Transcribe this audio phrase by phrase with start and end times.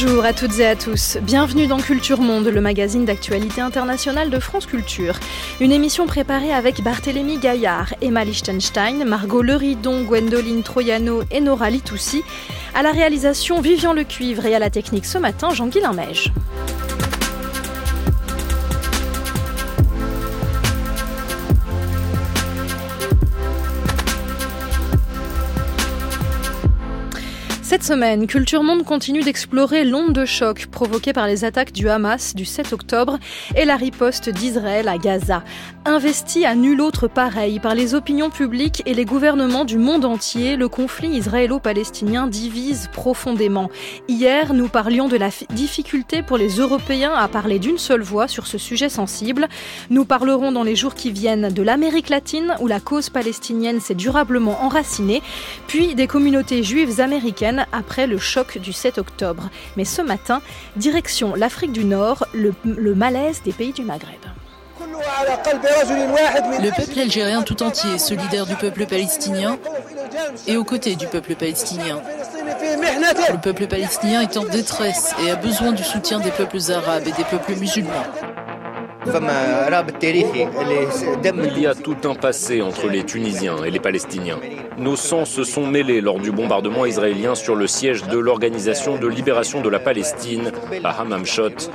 [0.00, 4.38] Bonjour à toutes et à tous, bienvenue dans Culture Monde, le magazine d'actualité internationale de
[4.38, 5.18] France Culture.
[5.60, 12.22] Une émission préparée avec Barthélémy Gaillard, Emma Lichtenstein, Margot Leridon, Gwendoline Troyano et Nora Litoussi.
[12.76, 16.32] À la réalisation, Vivian Lecuivre et à la technique ce matin, Jean-Guilain Mège.
[27.88, 32.44] Semaine, Culture Monde continue d'explorer l'onde de choc provoquée par les attaques du Hamas du
[32.44, 33.18] 7 octobre
[33.56, 35.42] et la riposte d'Israël à Gaza.
[35.86, 40.56] Investi à nul autre pareil par les opinions publiques et les gouvernements du monde entier,
[40.56, 43.70] le conflit israélo-palestinien divise profondément.
[44.06, 48.46] Hier, nous parlions de la difficulté pour les Européens à parler d'une seule voix sur
[48.46, 49.48] ce sujet sensible.
[49.88, 53.94] Nous parlerons dans les jours qui viennent de l'Amérique latine où la cause palestinienne s'est
[53.94, 55.22] durablement enracinée,
[55.66, 59.50] puis des communautés juives américaines après le choc du 7 octobre.
[59.76, 60.42] Mais ce matin,
[60.76, 62.52] direction l'Afrique du Nord, le,
[62.94, 64.20] malaise des pays du Maghreb.
[66.60, 69.58] Le peuple algérien tout entier, solidaire du peuple palestinien
[70.46, 72.00] et aux côtés du peuple palestinien.
[72.60, 77.12] Le peuple palestinien est en détresse et a besoin du soutien des peuples arabes et
[77.12, 78.04] des peuples musulmans.
[81.34, 84.38] Il y a tout un passé entre les Tunisiens et les Palestiniens.
[84.78, 89.06] Nos sangs se sont mêlés lors du bombardement israélien sur le siège de l'Organisation de
[89.06, 90.52] libération de la Palestine
[90.84, 91.70] à Hamamshot.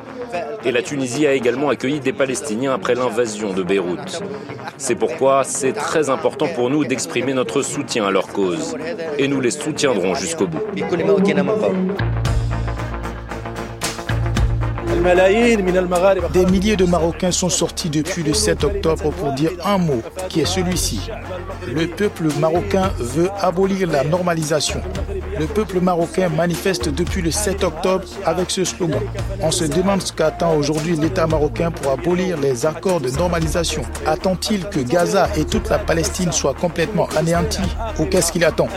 [0.66, 4.24] Et la Tunisie a également accueilli des Palestiniens après l'invasion de Beyrouth.
[4.78, 8.76] C'est pourquoi c'est très important pour nous d'exprimer notre soutien à leur cause.
[9.18, 10.62] Et nous les soutiendrons jusqu'au bout.
[16.32, 20.40] Des milliers de Marocains sont sortis depuis le 7 octobre pour dire un mot, qui
[20.40, 21.02] est celui-ci.
[21.68, 24.82] Le peuple marocain veut abolir la normalisation.
[25.38, 29.02] Le peuple marocain manifeste depuis le 7 octobre avec ce slogan.
[29.42, 33.84] On se demande ce qu'attend aujourd'hui l'État marocain pour abolir les accords de normalisation.
[34.06, 37.60] Attend-il que Gaza et toute la Palestine soient complètement anéantis
[38.00, 38.70] ou qu'est-ce qu'il attend?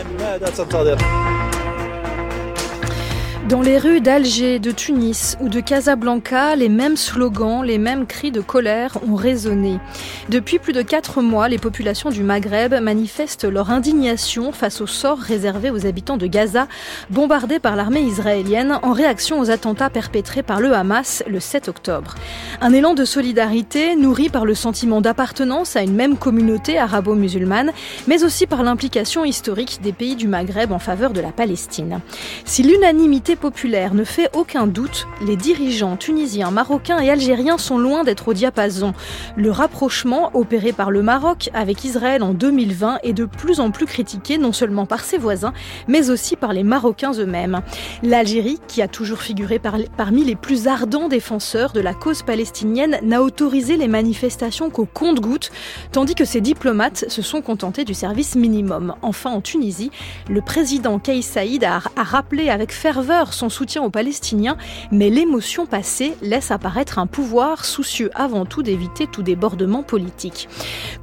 [3.49, 8.31] Dans les rues d'Alger, de Tunis ou de Casablanca, les mêmes slogans, les mêmes cris
[8.31, 9.79] de colère ont résonné.
[10.27, 15.19] Depuis plus de quatre mois, les populations du Maghreb manifestent leur indignation face au sort
[15.19, 16.67] réservé aux habitants de Gaza,
[17.09, 22.15] bombardés par l'armée israélienne en réaction aux attentats perpétrés par le Hamas le 7 octobre.
[22.59, 27.71] Un élan de solidarité nourri par le sentiment d'appartenance à une même communauté arabo-musulmane,
[28.07, 32.01] mais aussi par l'implication historique des pays du Maghreb en faveur de la Palestine.
[32.43, 38.03] Si l'unanimité populaire ne fait aucun doute, les dirigeants tunisiens, marocains et algériens sont loin
[38.03, 38.93] d'être au diapason.
[39.35, 43.85] Le rapprochement opéré par le Maroc avec Israël en 2020 est de plus en plus
[43.85, 45.53] critiqué non seulement par ses voisins,
[45.87, 47.61] mais aussi par les Marocains eux-mêmes.
[48.03, 53.21] L'Algérie, qui a toujours figuré parmi les plus ardents défenseurs de la cause palestinienne, n'a
[53.21, 55.51] autorisé les manifestations qu'au compte-gouttes,
[55.91, 58.95] tandis que ses diplomates se sont contentés du service minimum.
[59.01, 59.91] Enfin, en Tunisie,
[60.29, 64.57] le président Kais Saïd a rappelé avec ferveur son soutien aux Palestiniens,
[64.91, 70.47] mais l'émotion passée laisse apparaître un pouvoir soucieux avant tout d'éviter tout débordement politique.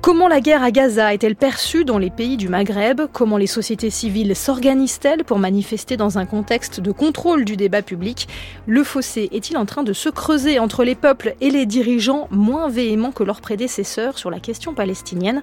[0.00, 3.02] Comment la guerre à Gaza est-elle perçue dans les pays du Maghreb?
[3.12, 8.28] Comment les sociétés civiles s'organisent-elles pour manifester dans un contexte de contrôle du débat public?
[8.66, 12.68] Le fossé est-il en train de se creuser entre les peuples et les dirigeants moins
[12.68, 15.42] véhéments que leurs prédécesseurs sur la question palestinienne?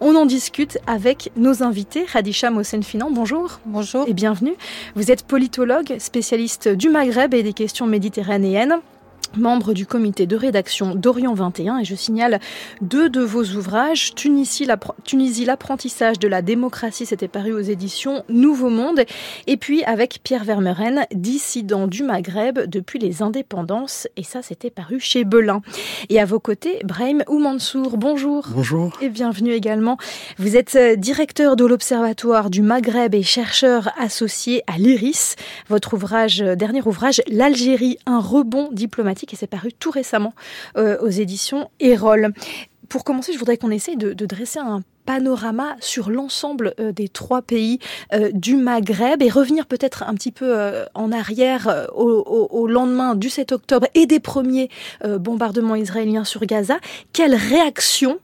[0.00, 2.06] On en discute avec nos invités.
[2.10, 3.60] Radisha Mossenfinan, bonjour.
[3.66, 4.04] Bonjour.
[4.08, 4.54] Et bienvenue.
[4.94, 8.76] Vous êtes politologue, spécialiste spécialiste du Maghreb et des questions méditerranéennes
[9.36, 12.40] membre du comité de rédaction d'Orient 21 et je signale
[12.80, 14.14] deux de vos ouvrages.
[14.14, 14.64] Tunisie,
[15.44, 19.02] l'apprentissage de la démocratie, c'était paru aux éditions Nouveau Monde.
[19.46, 24.08] Et puis avec Pierre Vermeren, dissident du Maghreb depuis les indépendances.
[24.16, 25.62] Et ça, c'était paru chez Belin.
[26.08, 28.46] Et à vos côtés, Brahim Oumansour, bonjour.
[28.54, 28.92] Bonjour.
[29.00, 29.96] Et bienvenue également.
[30.38, 35.36] Vous êtes euh, directeur de l'Observatoire du Maghreb et chercheur associé à l'IRIS.
[35.68, 40.34] Votre ouvrage, euh, dernier ouvrage, L'Algérie, un rebond diplomatique et c'est paru tout récemment
[40.76, 42.32] euh, aux éditions Erol.
[42.88, 47.80] pour commencer, je voudrais qu'on essaye de, dresser un panorama sur l'ensemble des trois pays
[48.32, 50.54] du Maghreb et revenir peut-être un petit peu
[50.94, 54.70] en arrière au, lendemain du 7 octobre et des premiers
[55.18, 56.78] bombardements israéliens sur Gaza.
[57.12, 58.20] Quelle réaction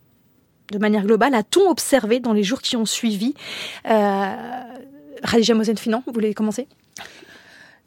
[0.72, 3.34] de manière globale, a-t-on observé dans les jours qui ont suivi
[3.88, 4.34] euh,
[5.28, 6.68] Khadija Mosen-Finan, vous voulez commencer?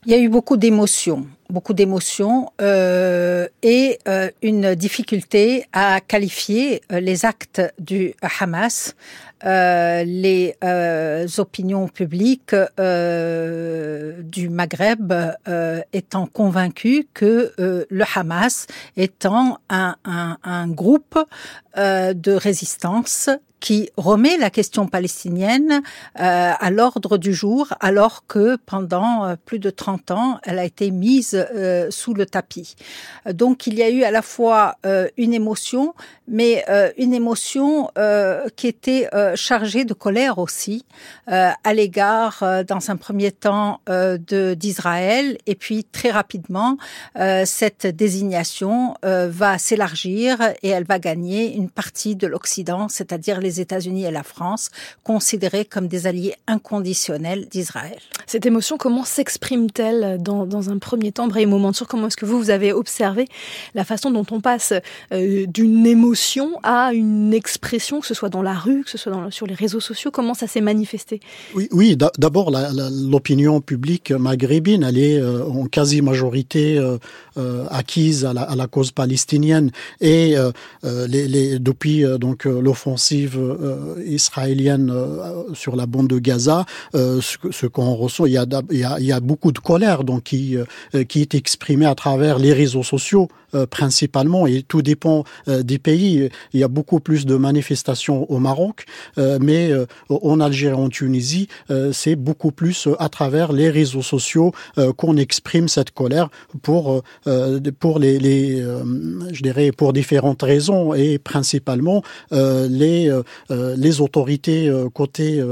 [0.05, 6.81] Il y a eu beaucoup d'émotions, beaucoup d'émotions euh, et euh, une difficulté à qualifier
[6.91, 8.95] euh, les actes du Hamas
[9.43, 15.13] euh, les euh, opinions publiques euh, du Maghreb
[15.93, 18.67] étant convaincues que le Hamas
[18.97, 21.17] étant un, un, un groupe
[21.75, 25.81] de résistance qui remet la question palestinienne
[26.15, 31.40] à l'ordre du jour, alors que pendant plus de 30 ans, elle a été mise
[31.53, 32.75] euh, sous le tapis.
[33.31, 35.93] Donc il y a eu à la fois euh, une émotion,
[36.27, 36.63] mais
[36.97, 37.89] une émotion
[38.55, 40.85] qui était chargé de colère aussi
[41.29, 44.17] euh, à l'égard, euh, dans un premier temps, euh,
[44.55, 46.77] d'Israël, et puis très rapidement,
[47.45, 54.05] cette désignation va s'élargir et elle va gagner une partie de l'Occident, c'est-à-dire les États-Unis
[54.05, 54.69] et la France,
[55.03, 57.99] considérés comme des alliés inconditionnels d'Israël.
[58.25, 62.37] Cette émotion, comment s'exprime-t-elle dans, dans, un premier temps, Brahim Mansour Comment est-ce que vous,
[62.37, 63.27] vous avez observé
[63.75, 64.73] la façon dont on passe
[65.11, 69.47] d'une émotion à une expression, que ce soit dans la rue, que ce soit sur
[69.47, 70.11] les réseaux sociaux?
[70.11, 71.19] Comment ça s'est manifesté?
[71.55, 76.97] Oui, oui d'abord, l'opinion publique maghrébine, elle est euh, en quasi-majorité euh,
[77.37, 79.71] euh, acquise à la, cause palestinienne.
[79.99, 80.35] Et
[80.83, 83.39] depuis donc l'offensive
[84.05, 84.93] israélienne
[85.53, 90.23] sur la bande de Gaza, ce, qu'on ressent, il y, a, beaucoup de colère donc,
[90.23, 93.29] qui est exprimée à travers les réseaux sociaux.
[93.53, 96.29] Euh, principalement, et tout dépend euh, des pays.
[96.53, 98.85] Il y a beaucoup plus de manifestations au Maroc,
[99.17, 99.71] euh, mais
[100.09, 101.47] en Algérie, en Tunisie,
[101.91, 104.51] c'est beaucoup plus à travers les réseaux sociaux
[104.97, 106.29] qu'on exprime cette colère
[106.61, 107.01] pour
[107.79, 108.63] pour les, les
[109.31, 113.11] je dirais pour différentes raisons et principalement les
[113.49, 115.43] les autorités côté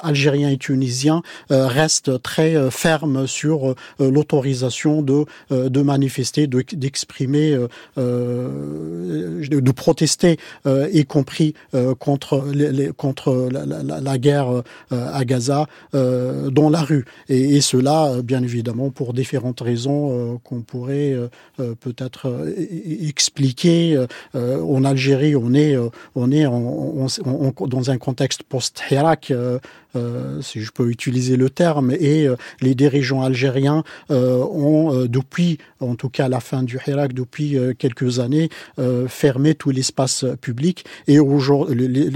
[0.00, 7.68] algérien et tunisien restent très fermes sur l'autorisation de de manifester, d'exprimer euh,
[7.98, 11.54] euh, de protester, euh, y compris
[11.98, 12.44] contre,
[12.96, 17.04] contre la, guerre à Gaza, dans la rue.
[17.28, 21.16] Et, cela, bien évidemment, pour différentes raisons qu'on pourrait
[21.80, 22.30] peut-être
[23.00, 24.04] expliquer.
[24.34, 25.76] en Algérie, on est,
[26.14, 29.32] on est dans un contexte post-Hirak
[30.40, 32.28] si je peux utiliser le terme, et
[32.60, 38.48] les dirigeants algériens ont, depuis, en tout cas la fin du Hirak, depuis quelques années,
[39.06, 42.10] fermé tout l'espace public et aujourd'hui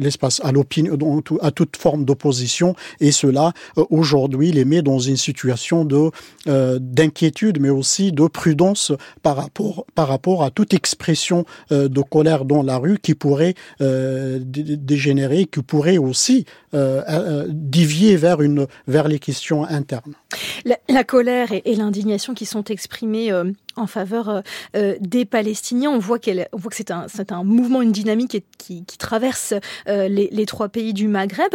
[0.00, 0.96] l'espace à l'opinion,
[1.42, 3.52] à toute forme d'opposition, et cela
[3.90, 6.10] aujourd'hui les met dans une situation de
[6.46, 8.92] d'inquiétude, mais aussi de prudence
[9.22, 9.50] par
[9.96, 16.46] rapport à toute expression de colère dans la rue qui pourrait dégénérer, qui pourrait aussi
[16.74, 20.14] euh, euh, dévier vers, une, vers les questions internes.
[20.88, 23.44] La, colère et, l'indignation qui sont exprimées euh,
[23.76, 24.42] en faveur
[24.76, 25.90] euh, des Palestiniens.
[25.90, 29.54] On voit, qu'elle, on voit que c'est un, un mouvement, une dynamique qui, qui traverse
[29.86, 31.54] les, les, trois pays du Maghreb.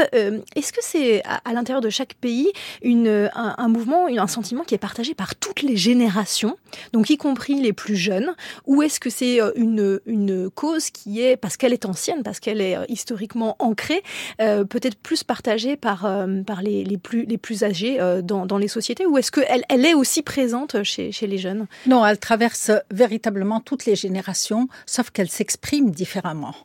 [0.56, 2.52] est-ce que c'est à, l'intérieur de chaque pays
[2.82, 6.58] une, un, mouvement, un sentiment qui est partagé par toutes les générations,
[6.94, 8.36] donc y compris les plus jeunes,
[8.68, 12.62] ou est-ce que c'est une, une cause qui est, parce qu'elle est ancienne, parce qu'elle
[12.62, 14.04] est historiquement ancrée,
[14.38, 16.02] peut-être plus partagée par,
[16.46, 19.86] par les, les, plus, les plus âgés dans, dans les sociétés, ou est-ce qu'elle elle
[19.86, 21.68] est aussi présente chez, chez les jeunes?
[21.86, 26.56] Non, elle traverse véritablement toutes les générations, sauf qu'elle s'exprime différemment.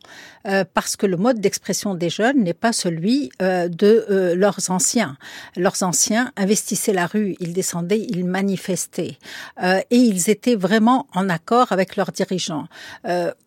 [0.47, 4.71] Euh, parce que le mode d'expression des jeunes n'est pas celui euh, de euh, leurs
[4.71, 5.17] anciens.
[5.57, 9.17] Leurs anciens investissaient la rue, ils descendaient, ils manifestaient.
[9.63, 12.67] et ils étaient vraiment en accord avec leurs dirigeants.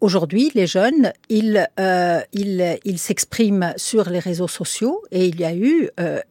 [0.01, 1.67] Aujourd'hui, les jeunes, ils,
[2.33, 5.89] ils, ils s'expriment sur les réseaux sociaux et il y a eu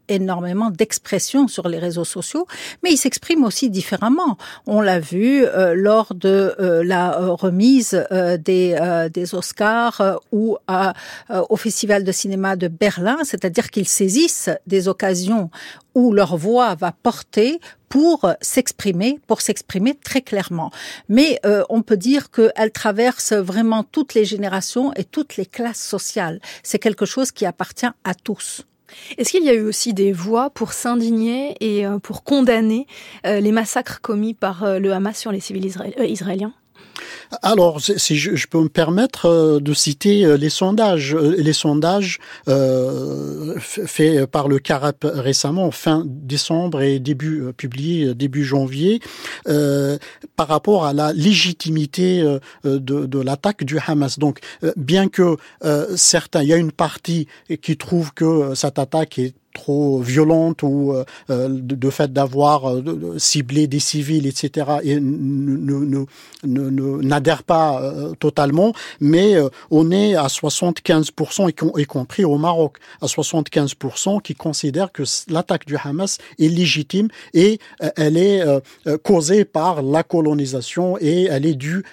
[0.08, 2.46] énormément d'expressions sur les réseaux sociaux,
[2.82, 4.36] mais ils s'expriment aussi différemment.
[4.66, 8.06] On l'a vu euh, lors de euh, la euh, remise
[8.44, 10.56] des, des Oscars ou
[11.48, 15.50] au Festival de cinéma de Berlin, c'est-à-dire qu'ils saisissent des occasions
[15.94, 17.60] où leur voix va porter
[17.96, 20.70] pour s'exprimer, pour s'exprimer très clairement.
[21.08, 26.40] Mais on peut dire qu'elle traverse vraiment toutes les générations et toutes les classes sociales.
[26.62, 28.66] C'est quelque chose qui appartient à tous.
[29.18, 32.86] Est-ce qu'il y a eu aussi des voix pour s'indigner et euh, pour condamner
[33.26, 36.54] euh, les massacres commis par euh, le Hamas sur les civils israéliens?
[37.42, 42.18] Alors, si je, peux me permettre euh, de citer euh, les sondages, euh, les sondages
[43.58, 49.00] faits par le CAREP récemment, fin décembre et début publié début janvier,
[49.44, 52.22] par rapport à la légitimité
[52.64, 54.18] de, de l'attaque du Hamas.
[54.18, 54.40] Donc,
[54.76, 55.36] bien que
[55.96, 57.26] certains, il y a une partie
[57.62, 63.14] qui trouve que cette attaque est trop violente ou euh, euh, de, fait d'avoir euh,
[63.16, 64.66] ciblé des civils, etc.
[64.82, 64.98] et
[66.44, 67.66] n'adhère pas
[68.20, 69.36] totalement, mais
[69.70, 75.66] on est à 75%, y, y compris au Maroc, à 75% qui considèrent que l'attaque
[75.66, 77.58] du Hamas est légitime et
[77.96, 78.44] elle est
[79.02, 81.84] causée par la colonisation et elle est due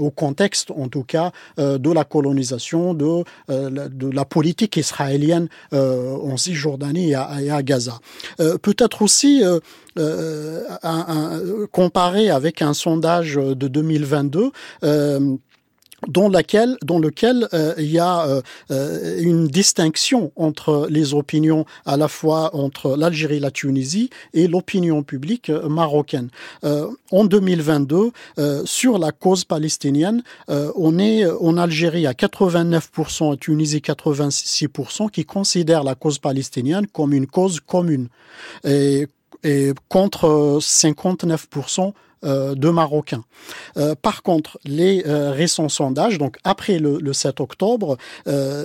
[0.00, 6.97] au contexte, en tout cas, de la colonisation, de, de la politique israélienne en Cisjordanie
[6.98, 8.00] et à, Gaza.
[8.40, 9.58] Euh, peut-être aussi euh,
[9.98, 14.50] euh, comparé avec un sondage de 2022
[16.06, 18.40] dans, laquelle, dans lequel euh, il y a euh,
[18.70, 24.46] euh, une distinction entre les opinions à la fois entre l'Algérie et la Tunisie et
[24.46, 26.28] l'opinion publique marocaine.
[26.62, 28.10] en 2022,
[28.64, 35.84] sur la cause palestinienne, on est en Algérie à 89%, en Tunisie 86%, qui considèrent
[35.84, 38.08] la cause palestinienne comme une cause commune.
[38.64, 39.06] Et,
[39.44, 41.92] et contre 59%
[42.24, 43.22] euh, de Marocains.
[43.76, 47.96] Euh, par contre, les euh, récents sondages, donc après le, 7 octobre,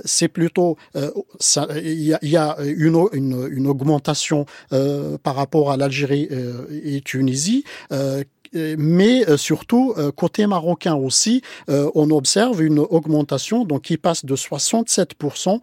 [0.06, 3.08] c'est plutôt il y a, une,
[3.52, 6.28] une, augmentation par rapport à l'Algérie
[6.84, 7.64] et Tunisie
[8.54, 15.60] mais surtout côté marocain aussi, on observe une augmentation donc qui passe de 67%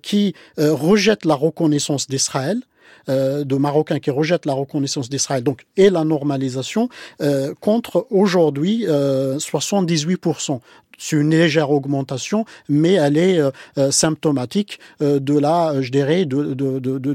[0.00, 2.60] qui rejette la reconnaissance d'Israël
[3.08, 6.88] euh, de Marocains qui rejettent la reconnaissance d'Israël, donc et la normalisation,
[7.20, 10.60] euh, contre aujourd'hui 78%.
[10.94, 13.40] Euh, c'est une légère augmentation, mais elle est
[13.90, 16.54] symptomatique de la, je dirais, de,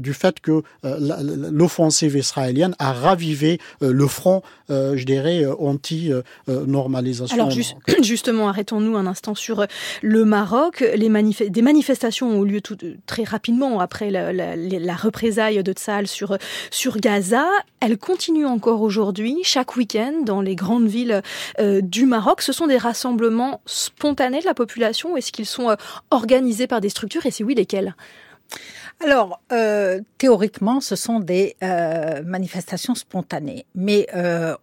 [0.00, 7.34] du fait que l'offensive israélienne a ravivé le front, je dirais, anti-normalisation.
[7.34, 7.50] Alors
[8.02, 9.66] justement, arrêtons-nous un instant sur
[10.02, 10.84] le Maroc.
[10.94, 11.10] Les
[11.50, 12.60] des manifestations ont eu lieu
[13.06, 16.38] très rapidement après la, la représaille de Tzal sur,
[16.98, 17.46] Gaza.
[17.80, 21.22] Elle continue encore aujourd'hui, chaque week-end, dans les grandes villes
[21.58, 22.42] euh, du Maroc.
[22.42, 25.76] Ce sont des rassemblements spontanés de la population ou est-ce qu'ils sont euh,
[26.10, 27.94] organisés par des structures et si oui, lesquelles?
[29.02, 34.06] Alors, euh, théoriquement, ce sont des euh, manifestations spontanées, mais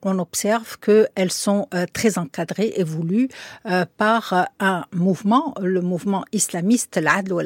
[0.04, 3.30] on observe qu'elles sont très encadrées et voulues
[3.98, 7.42] par un mouvement, le mouvement islamiste, l'Adl ou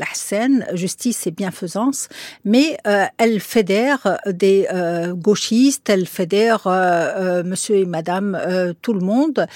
[0.73, 2.09] justice et bienfaisance,
[2.43, 2.75] mais
[3.17, 4.67] elles fédèrent des
[5.13, 6.67] gauchistes, elles fédèrent
[7.45, 9.47] monsieur et madame tout le monde,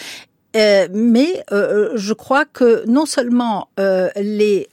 [0.56, 4.68] euh, mais euh, je crois que non seulement euh, les,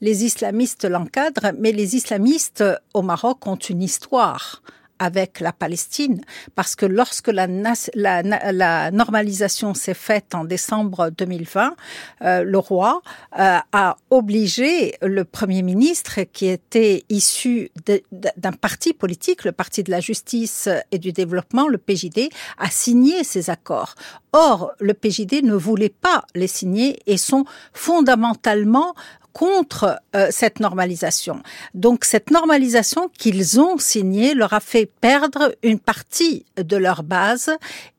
[0.00, 4.62] les islamistes l'encadrent, mais les islamistes au Maroc ont une histoire
[5.00, 6.20] avec la Palestine,
[6.54, 7.48] parce que lorsque la,
[7.94, 11.74] la, la normalisation s'est faite en décembre 2020,
[12.22, 13.00] euh, le roi
[13.38, 17.70] euh, a obligé le Premier ministre, qui était issu
[18.12, 22.28] d'un parti politique, le Parti de la justice et du développement, le PJD,
[22.58, 23.94] à signer ces accords.
[24.32, 28.94] Or, le PJD ne voulait pas les signer et sont fondamentalement
[29.32, 31.42] contre euh, cette normalisation.
[31.74, 37.50] Donc cette normalisation qu'ils ont signée leur a fait perdre une partie de leur base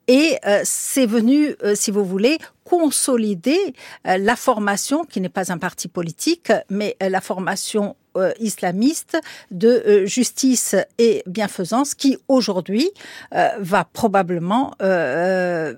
[0.08, 3.74] et euh, c'est venu, euh, si vous voulez, consolider
[4.06, 9.18] la formation, qui n'est pas un parti politique, mais la formation euh, islamiste
[9.52, 12.92] de euh, justice et bienfaisance qui aujourd'hui
[13.34, 14.74] euh, va probablement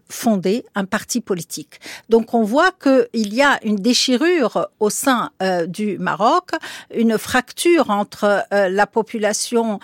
[0.10, 1.80] fonder un parti politique.
[2.10, 5.30] Donc on voit qu'il y a une déchirure au sein
[5.68, 6.52] du Maroc,
[6.94, 9.80] une fracture entre la population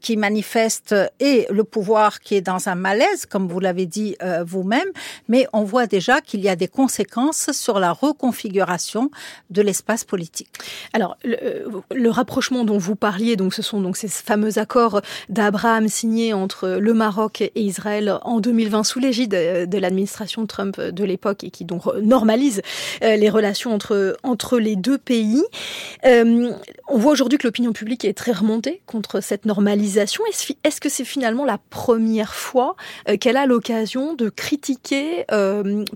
[0.00, 4.88] qui manifeste et le pouvoir qui est dans un malaise, comme vous l'avez dit vous-même,
[5.28, 9.10] mais on voit déjà qu'il y a des conséquences sur la reconfiguration
[9.50, 10.50] de l'espace politique.
[10.92, 11.16] Alors,
[11.94, 16.68] le rapprochement dont vous parliez, donc ce sont donc ces fameux accords d'Abraham signés entre
[16.80, 21.64] le Maroc et Israël en 2020 sous l'égide de l'administration Trump de l'époque et qui
[21.64, 22.62] donc normalise
[23.02, 25.42] euh, les relations entre entre les deux pays.
[26.04, 26.52] Euh,
[26.88, 30.24] on voit aujourd'hui que l'opinion publique est très remontée contre cette normalisation.
[30.64, 32.76] Est-ce que c'est finalement la première fois
[33.08, 35.24] euh, qu'elle a l'occasion de critiquer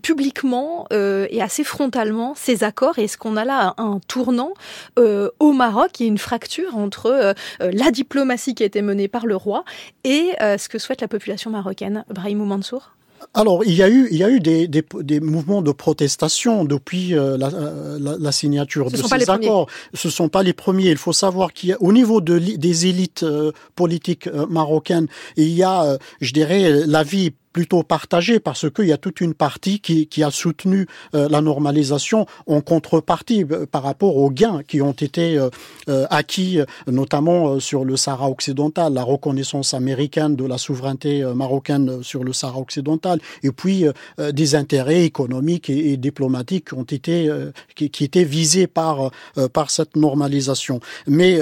[0.03, 2.99] publiquement et assez frontalement ces accords?
[2.99, 4.53] Est-ce qu'on a là un tournant
[4.97, 5.88] au Maroc?
[5.99, 9.27] Il y a une fracture entre euh, euh, la diplomatie qui a été menée par
[9.27, 9.65] le roi
[10.05, 12.05] et euh, ce que souhaite la population marocaine.
[12.09, 12.93] Brahim Mansour
[13.35, 16.65] alors, il y a eu, il y a eu des, des, des mouvements de protestation
[16.65, 19.47] depuis euh, la, la, la, signature Ce de ces premiers.
[19.47, 19.69] accords.
[19.95, 20.91] Ce sont pas les premiers.
[20.91, 25.99] Il faut savoir qu'au niveau de, des élites euh, politiques euh, marocaines, il y a,
[26.21, 30.87] je dirais, l'avis plutôt partagé parce qu'il y a toute une partie qui, a soutenu
[31.15, 36.61] euh, la normalisation en contrepartie euh, par rapport aux gains qui ont été euh, acquis,
[36.87, 42.59] notamment sur le Sahara occidental, la reconnaissance américaine de la souveraineté marocaine sur le Sahara
[42.59, 43.85] occidental, et puis
[44.19, 47.31] des intérêts économiques et, diplomatiques qui ont été
[47.75, 49.11] qui, étaient visés par
[49.53, 50.81] par cette normalisation.
[51.07, 51.39] Mais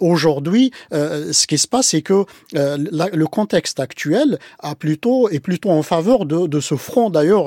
[0.00, 5.82] aujourd'hui, ce qui se passe, c'est que le contexte actuel a plutôt est plutôt en
[5.82, 7.10] faveur de, de ce front.
[7.10, 7.46] D'ailleurs,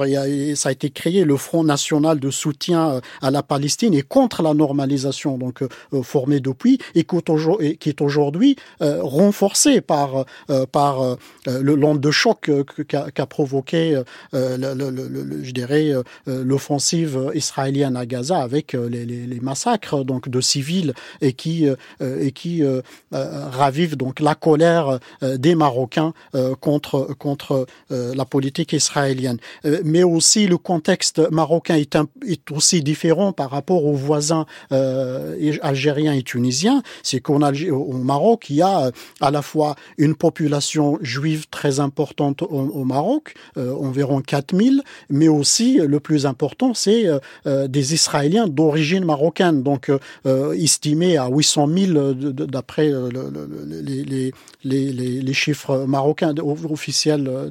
[0.55, 4.41] ça a été créé le Front national de soutien euh, à la Palestine et contre
[4.43, 10.25] la normalisation, donc euh, euh, formé depuis et qui est aujourd'hui renforcé par
[10.71, 12.50] par le l'onde de choc
[12.88, 14.01] qu'a provoqué,
[14.33, 15.91] le, le- le- je dirais,
[16.27, 21.67] l'offensive israélienne à Gaza avec les, les- les massacres donc de civils et qui
[22.01, 22.81] et qui euh,
[23.13, 26.13] euh, ravive donc la colère des Marocains
[26.59, 29.38] contre contre la politique israélienne.
[29.66, 34.46] Euh, mais aussi le contexte marocain est, un- est aussi différent par rapport aux voisins
[34.72, 36.82] euh, algériens et tunisiens.
[37.04, 41.48] C'est qu'en Algé- au Maroc, il y a euh, à la fois une population juive
[41.50, 47.08] très importante au, au Maroc, euh, environ 4000, mais aussi euh, le plus important, c'est
[47.08, 52.32] euh, euh, des Israéliens d'origine marocaine, donc euh, euh, estimés à 800 000 euh, de-
[52.32, 56.34] de- d'après euh, le- le- le- les, les, les, les, chiffres marocains
[56.72, 57.50] officiels euh,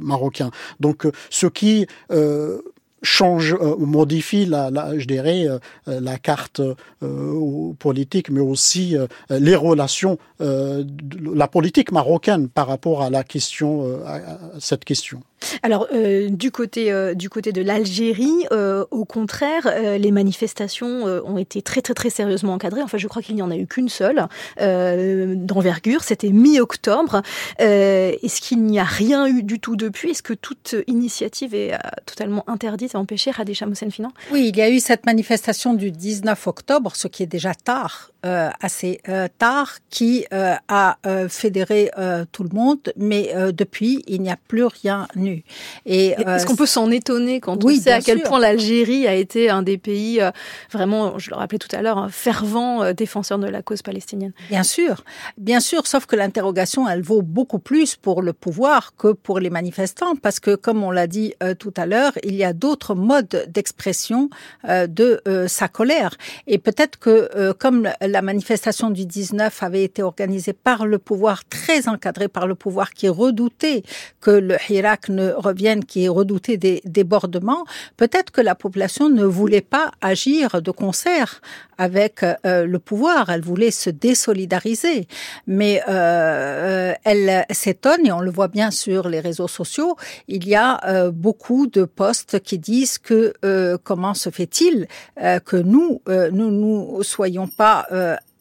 [0.00, 0.50] marocains.
[0.80, 2.60] Donc, euh, ce qui euh,
[3.02, 6.60] change, euh, modifie la, la, je dirais, euh, la carte
[7.78, 8.96] politique, mais aussi
[9.30, 14.20] les relations, la politique marocaine par rapport à la question, à
[14.58, 15.22] cette question.
[15.62, 21.38] Alors, euh, du, côté, euh, du côté de l'Algérie, euh, au contraire, les manifestations ont
[21.38, 22.82] été très, très, très sérieusement encadrées.
[22.82, 24.26] Enfin, je crois qu'il n'y en a eu qu'une seule
[24.58, 26.02] d'envergure.
[26.02, 27.22] C'était mi-octobre.
[27.58, 30.10] Est-ce qu'il n'y a rien eu du tout depuis?
[30.10, 33.30] Est-ce que toute initiative est totalement interdite et empêchée?
[33.30, 37.22] Radisha Moussen Finan Oui, il y a eu cette manifestation du 19 octobre, ce qui
[37.22, 39.00] est déjà tard, assez
[39.38, 41.90] tard, qui a fédéré
[42.32, 45.06] tout le monde, mais depuis, il n'y a plus rien.
[45.86, 48.28] Et euh, Est-ce qu'on peut s'en étonner quand oui, on sait à quel sûr.
[48.28, 50.30] point l'Algérie a été un des pays euh,
[50.72, 54.32] vraiment, je le rappelais tout à l'heure, un fervent euh, défenseur de la cause palestinienne?
[54.48, 55.04] Bien sûr,
[55.36, 59.50] bien sûr, sauf que l'interrogation, elle vaut beaucoup plus pour le pouvoir que pour les
[59.50, 62.94] manifestants, parce que, comme on l'a dit euh, tout à l'heure, il y a d'autres
[62.94, 64.30] modes d'expression
[64.68, 66.16] euh, de euh, sa colère.
[66.46, 71.44] Et peut-être que, euh, comme la manifestation du 19 avait été organisée par le pouvoir,
[71.48, 73.82] très encadrée par le pouvoir, qui redoutait
[74.20, 77.64] que le Hirak ne revienne, qui redoutait des débordements,
[77.96, 81.40] peut-être que la population ne voulait pas agir de concert
[81.78, 83.30] avec euh, le pouvoir.
[83.30, 85.06] Elle voulait se désolidariser.
[85.46, 90.54] Mais euh, elle s'étonne, et on le voit bien sur les réseaux sociaux, il y
[90.54, 94.86] a euh, beaucoup de posts qui disent que euh, comment se fait-il
[95.22, 97.86] euh, que nous, euh, nous, nous soyons pas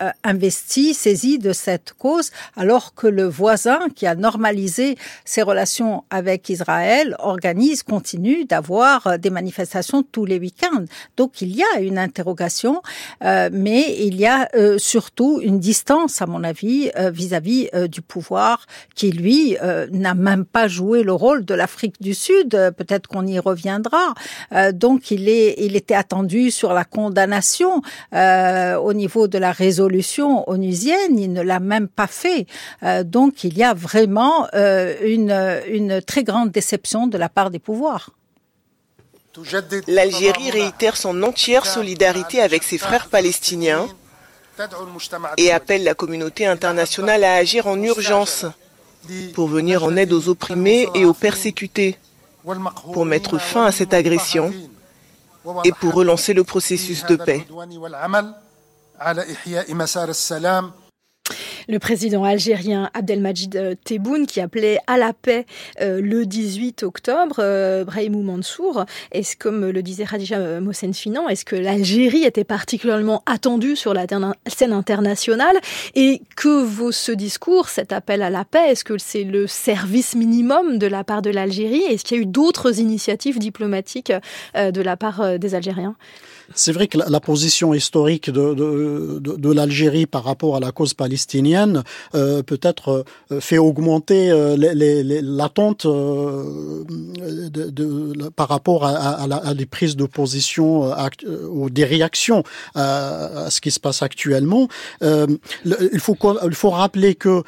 [0.01, 6.03] euh, investi, saisi de cette cause, alors que le voisin qui a normalisé ses relations
[6.09, 10.85] avec Israël organise, continue d'avoir euh, des manifestations tous les week-ends.
[11.15, 12.81] Donc il y a une interrogation,
[13.23, 18.01] euh, mais il y a euh, surtout une distance, à mon avis, euh, vis-à-vis du
[18.01, 19.57] pouvoir qui, lui,
[19.91, 22.49] n'a même pas joué le rôle de l'Afrique du Sud.
[22.77, 24.13] Peut-être qu'on y reviendra.
[24.73, 27.81] Donc il, est, il était attendu sur la condamnation
[28.13, 29.86] au niveau de la résolution
[30.47, 32.45] onusienne, il ne l'a même pas fait.
[32.83, 37.59] Euh, donc il y a vraiment euh, une très grande déception de la part des
[37.59, 38.11] pouvoirs.
[39.87, 43.87] L'Algérie réitère son entière solidarité avec ses frères palestiniens
[45.37, 48.45] et appelle la communauté internationale à agir en urgence
[49.33, 51.97] pour venir en aide aux opprimés et aux persécutés,
[52.93, 54.51] pour mettre fin à cette agression
[55.63, 57.45] et pour relancer le processus de paix.
[61.69, 65.45] Le président algérien Abdelmajid euh, Tebboune qui appelait à la paix
[65.81, 71.43] euh, le 18 octobre, euh, Brahimou Mansour, est-ce comme le disait Khadija Mohsen Finan, est-ce
[71.43, 74.05] que l'Algérie était particulièrement attendue sur la
[74.47, 75.57] scène internationale?
[75.95, 78.69] Et que vaut ce discours, cet appel à la paix?
[78.69, 81.83] Est-ce que c'est le service minimum de la part de l'Algérie?
[81.83, 84.13] Est-ce qu'il y a eu d'autres initiatives diplomatiques
[84.55, 85.97] euh, de la part euh, des Algériens?
[86.55, 90.71] C'est vrai que la, position historique de, de, de, de l'Algérie par rapport à la
[90.71, 91.83] cause palestinienne
[92.15, 99.95] euh, peut-être euh, fait augmenter euh, l'attente euh, de, par rapport à, à, des prises
[99.95, 100.91] de position
[101.49, 102.43] ou des réactions
[102.75, 104.67] à, ce qui se passe actuellement.
[105.01, 107.43] il faut il faut rappeler que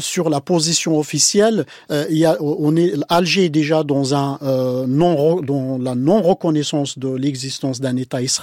[0.00, 4.38] sur la position officielle, il y a, on est Alger est déjà dans un
[4.86, 8.37] non dans la non reconnaissance de l'existence d'un État israélien,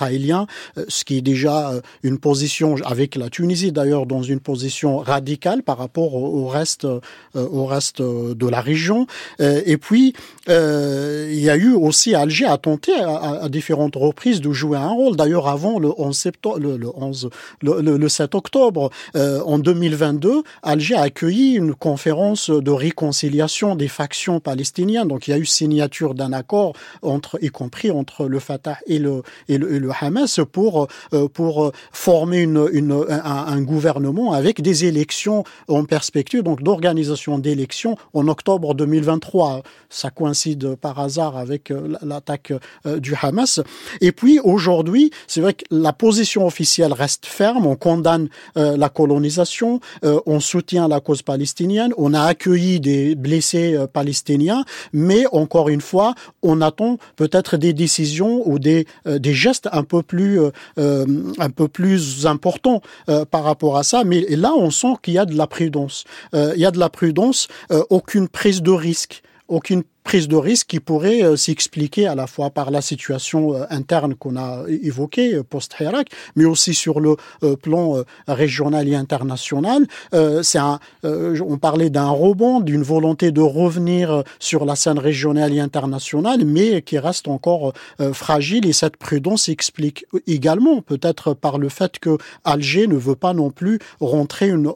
[0.87, 1.71] ce qui est déjà
[2.03, 6.99] une position avec la Tunisie d'ailleurs dans une position radicale par rapport au, reste, euh,
[7.35, 9.07] au reste de la région.
[9.39, 10.13] Euh, et puis,
[10.49, 14.89] euh, il y a eu aussi Alger a tenté à, différentes reprises de jouer un
[14.89, 15.15] rôle.
[15.15, 17.29] D'ailleurs, avant le 11 septembre, le, 11,
[17.61, 25.07] le, 7 octobre, en 2022, Alger a accueilli une conférence de réconciliation des factions palestiniennes.
[25.07, 28.99] Donc, il y a eu signature d'un accord entre, y compris entre le Fatah et
[28.99, 29.57] le, et
[29.99, 30.87] Hamas pour,
[31.33, 38.73] pour former une, un, gouvernement avec des élections en perspective, donc d'organisation d'élections en octobre
[38.73, 39.63] 2023.
[39.89, 42.53] Ça coïncide par hasard avec euh, l'attaque
[42.85, 43.61] euh, du Hamas.
[44.01, 47.65] Et puis aujourd'hui, c'est vrai que la position officielle reste ferme.
[47.65, 53.77] On condamne euh, la colonisation, on soutient la cause palestinienne, on a accueilli des blessés
[53.91, 59.83] palestiniens, mais encore une fois, on attend peut-être des décisions ou des, des gestes un
[59.83, 60.39] peu plus
[60.77, 62.81] un peu plus importants
[63.31, 64.03] par rapport à ça.
[64.03, 66.05] Mais là, on sent qu'il y a de la prudence.
[66.33, 70.35] Euh, il y a de la prudence, euh, aucune prise de risque, aucune prise de
[70.35, 74.63] risque qui pourrait euh, s'expliquer à la fois par la situation euh, interne qu'on a
[74.69, 77.17] évoquée euh, post-Hirak, mais aussi sur le
[77.61, 79.87] plan régional et international.
[80.43, 85.59] C'est un, on parlait d'un rebond, d'une volonté de revenir sur la scène régionale et
[85.59, 87.73] internationale, mais qui reste encore
[88.13, 93.33] fragile et cette prudence s'explique également peut-être par le fait que Alger ne veut pas
[93.33, 94.71] non plus rentrer une,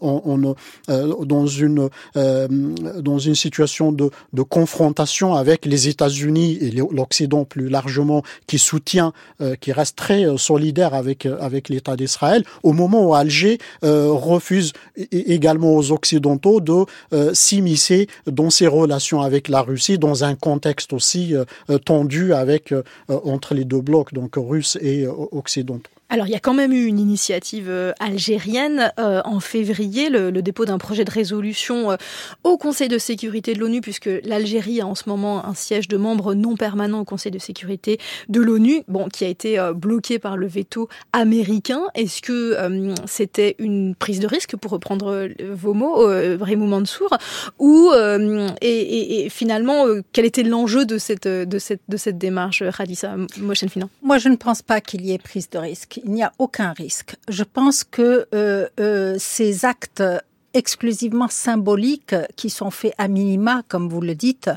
[0.88, 8.23] dans une dans une situation de, de confrontation avec les États-Unis et l'Occident plus largement,
[8.47, 13.05] qui soutient, euh, qui reste très euh, solidaire avec euh, avec l'État d'Israël, au moment
[13.08, 14.73] où Alger refuse
[15.12, 16.86] également aux Occidentaux de
[17.34, 21.34] s'immiscer dans ses relations avec la Russie, dans un contexte aussi
[21.86, 22.73] tendu avec
[23.08, 25.98] entre les deux blocs, donc russes et occidentaux.
[26.12, 30.32] Alors, il y a quand même eu une initiative euh, algérienne euh, en février, le,
[30.32, 31.98] dépôt d'un projet de résolution euh,
[32.43, 35.98] au Conseil de sécurité de l'ONU, puisque l'Algérie a en ce moment un siège de
[35.98, 40.36] membre non permanent au Conseil de sécurité de l'ONU, bon, qui a été bloqué par
[40.36, 41.82] le veto américain.
[41.93, 42.58] Est-ce que
[43.06, 47.10] c'était une prise de risque, pour reprendre vos mots, Raymond Mansour,
[47.60, 47.91] ou
[48.62, 53.89] et, et, finalement, quel était l'enjeu de cette, de, cette, de cette démarche, Radissa Moshenfinan
[54.02, 56.73] Moi, je ne pense pas qu'il y ait prise de risque il n'y a aucun
[56.73, 57.15] risque.
[57.27, 60.03] Je pense que euh, euh, ces actes
[60.53, 64.49] exclusivement symboliques qui sont faits à minima, comme vous le dites,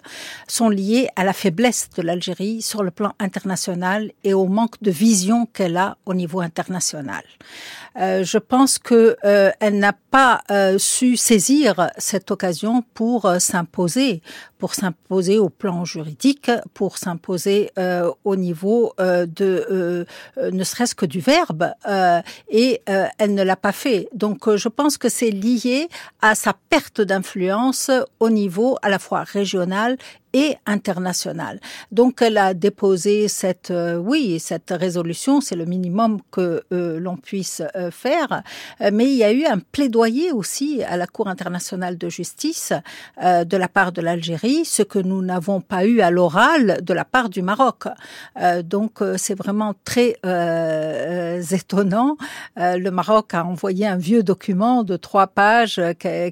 [0.48, 4.90] sont liés à la faiblesse de l'Algérie sur le plan international et au manque de
[4.90, 7.22] vision qu'elle a au niveau international.
[7.98, 13.38] Euh, je pense que euh, elle n'a pas euh, su saisir cette occasion pour euh,
[13.38, 14.22] s'imposer,
[14.59, 17.70] pour s'imposer au plan juridique, pour s'imposer
[18.24, 20.07] au niveau de
[20.40, 21.72] ne serait-ce que du verbe,
[22.48, 24.09] et elle ne l'a pas fait.
[24.14, 25.88] Donc, je pense que c'est lié
[26.20, 29.96] à sa perte d'influence au niveau à la fois régional
[30.33, 31.61] et internationale.
[31.90, 37.16] Donc elle a déposé cette euh, oui cette résolution, c'est le minimum que euh, l'on
[37.16, 38.42] puisse euh, faire.
[38.92, 42.73] mais il y a eu un plaidoyer aussi à la Cour internationale de justice
[43.21, 47.05] de la part de l'Algérie, ce que nous n'avons pas eu à l'oral de la
[47.05, 47.85] part du Maroc.
[48.64, 50.16] donc c'est vraiment très
[51.53, 52.16] étonnant.
[52.57, 55.81] le Maroc a envoyé un vieux document de trois pages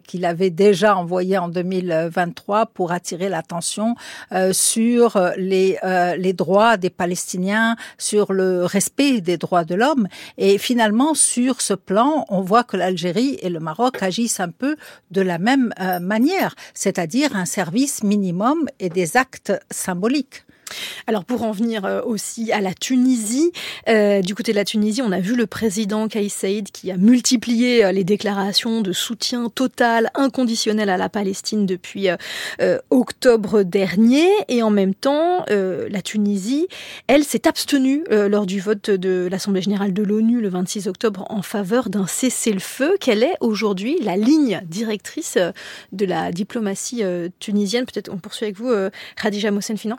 [0.06, 3.89] qu'il avait déjà envoyé en 2023 pour attirer l'attention
[4.32, 10.08] euh, sur les, euh, les droits des Palestiniens, sur le respect des droits de l'homme.
[10.38, 14.76] Et finalement, sur ce plan, on voit que l'Algérie et le Maroc agissent un peu
[15.10, 20.44] de la même euh, manière, c'est-à-dire un service minimum et des actes symboliques.
[21.06, 23.52] Alors pour en venir euh, aussi à la Tunisie,
[23.88, 26.96] euh, du côté de la Tunisie, on a vu le président Kais Saïd qui a
[26.96, 32.08] multiplié euh, les déclarations de soutien total, inconditionnel à la Palestine depuis
[32.90, 36.66] octobre dernier, et en même temps, la Tunisie,
[37.06, 41.42] elle, s'est abstenue lors du vote de l'Assemblée générale de l'ONU le 26 octobre en
[41.42, 42.96] faveur d'un cessez-le-feu.
[43.00, 45.38] Quelle est aujourd'hui la ligne directrice
[45.92, 47.02] de la diplomatie
[47.38, 47.84] tunisienne?
[47.86, 48.72] Peut-être on poursuit avec vous,
[49.16, 49.98] Khadija Mossenfinan.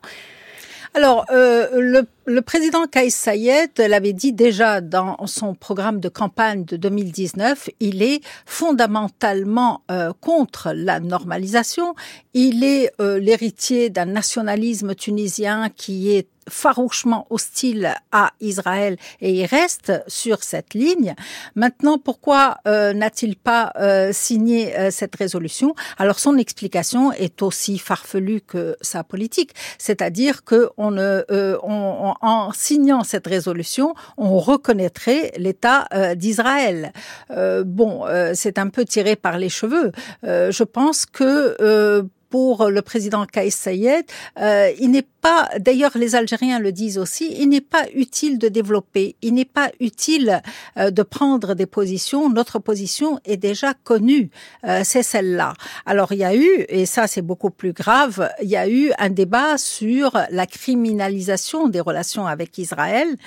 [0.94, 6.66] Alors, euh, le, le, président Kais Sayed l'avait dit déjà dans son programme de campagne
[6.66, 11.96] de 2019, il est fondamentalement euh, contre la normalisation.
[12.34, 19.46] Il est euh, l'héritier d'un nationalisme tunisien qui est farouchement hostile à Israël et il
[19.46, 21.16] reste sur cette ligne.
[21.56, 25.76] Maintenant, pourquoi euh, n'a-t-il pas euh, signé euh, cette résolution?
[25.98, 33.04] Alors son explication est aussi farfelue que sa politique, c'est-à-dire que on, on, en signant
[33.04, 36.92] cette résolution, on reconnaîtrait l'État d'Israël.
[37.66, 39.92] bon, c'est un peu tiré par les cheveux.
[40.24, 44.06] je pense que pour le président Kais Sayed,
[44.40, 45.06] euh, il n'est
[45.60, 49.72] d'ailleurs les Algériens le disent aussi, il n'est pas utile de développer, il n'est pas
[49.80, 50.42] utile
[50.78, 52.30] euh, de prendre des positions.
[52.30, 54.30] Notre position est déjà connue,
[54.66, 55.54] euh, c'est celle-là.
[55.86, 58.92] Alors il y a eu, et ça c'est beaucoup plus grave, il y a eu
[58.98, 63.18] un débat sur la criminalisation des relations avec Israël.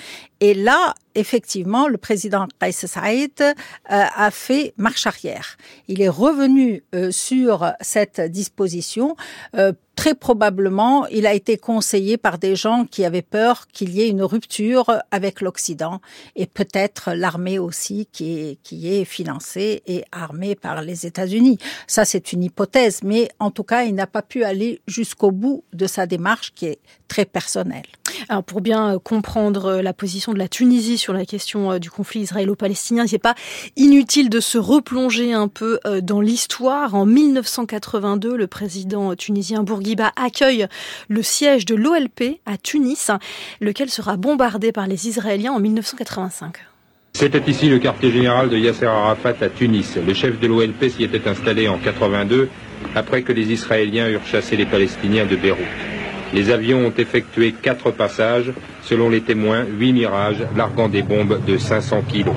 [0.40, 3.52] Et là, effectivement, le président Kais Saïd euh,
[3.88, 5.57] a fait marche arrière.
[5.88, 9.16] Il est revenu euh, sur cette disposition
[9.57, 14.02] euh, très probablement, il a été conseillé par des gens qui avaient peur qu'il y
[14.02, 16.00] ait une rupture avec l'Occident
[16.37, 21.59] et peut-être l'armée aussi qui est, qui est financée et armée par les États-Unis.
[21.87, 25.64] Ça, c'est une hypothèse, mais en tout cas, il n'a pas pu aller jusqu'au bout
[25.72, 26.78] de sa démarche qui est
[27.09, 27.87] très personnelle.
[28.28, 32.20] Alors pour bien comprendre la position de la Tunisie sur la question euh, du conflit
[32.20, 33.35] israélo-palestinien, c'est pas
[33.76, 36.94] inutile de se replonger un peu euh, dans l'histoire.
[36.94, 40.66] En 1982, le président tunisien Bourguiba Bourguiba accueille
[41.08, 43.10] le siège de l'OLP à Tunis,
[43.60, 46.56] lequel sera bombardé par les Israéliens en 1985.
[47.12, 49.98] C'était ici le quartier général de Yasser Arafat à Tunis.
[50.04, 52.48] Le chef de l'OLP s'y était installé en 82
[52.94, 55.60] après que les Israéliens eurent chassé les Palestiniens de Beyrouth.
[56.32, 61.58] Les avions ont effectué quatre passages, selon les témoins, huit mirages, larguant des bombes de
[61.58, 62.34] 500 kilos.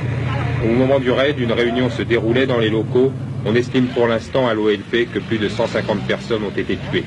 [0.65, 3.13] Au moment du raid, une réunion se déroulait dans les locaux.
[3.49, 7.05] On estime pour l'instant à l'OLP que plus de 150 personnes ont été tuées.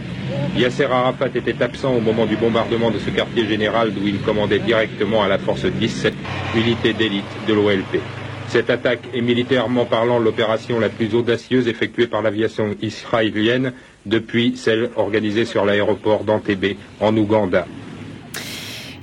[0.57, 4.59] Yasser Arafat était absent au moment du bombardement de ce quartier général d'où il commandait
[4.59, 6.15] directement à la force 17,
[6.57, 8.01] unité d'élite de l'OLP.
[8.49, 13.75] Cette attaque est militairement parlant l'opération la plus audacieuse effectuée par l'aviation israélienne
[14.07, 17.67] depuis celle organisée sur l'aéroport d'Antébé en Ouganda.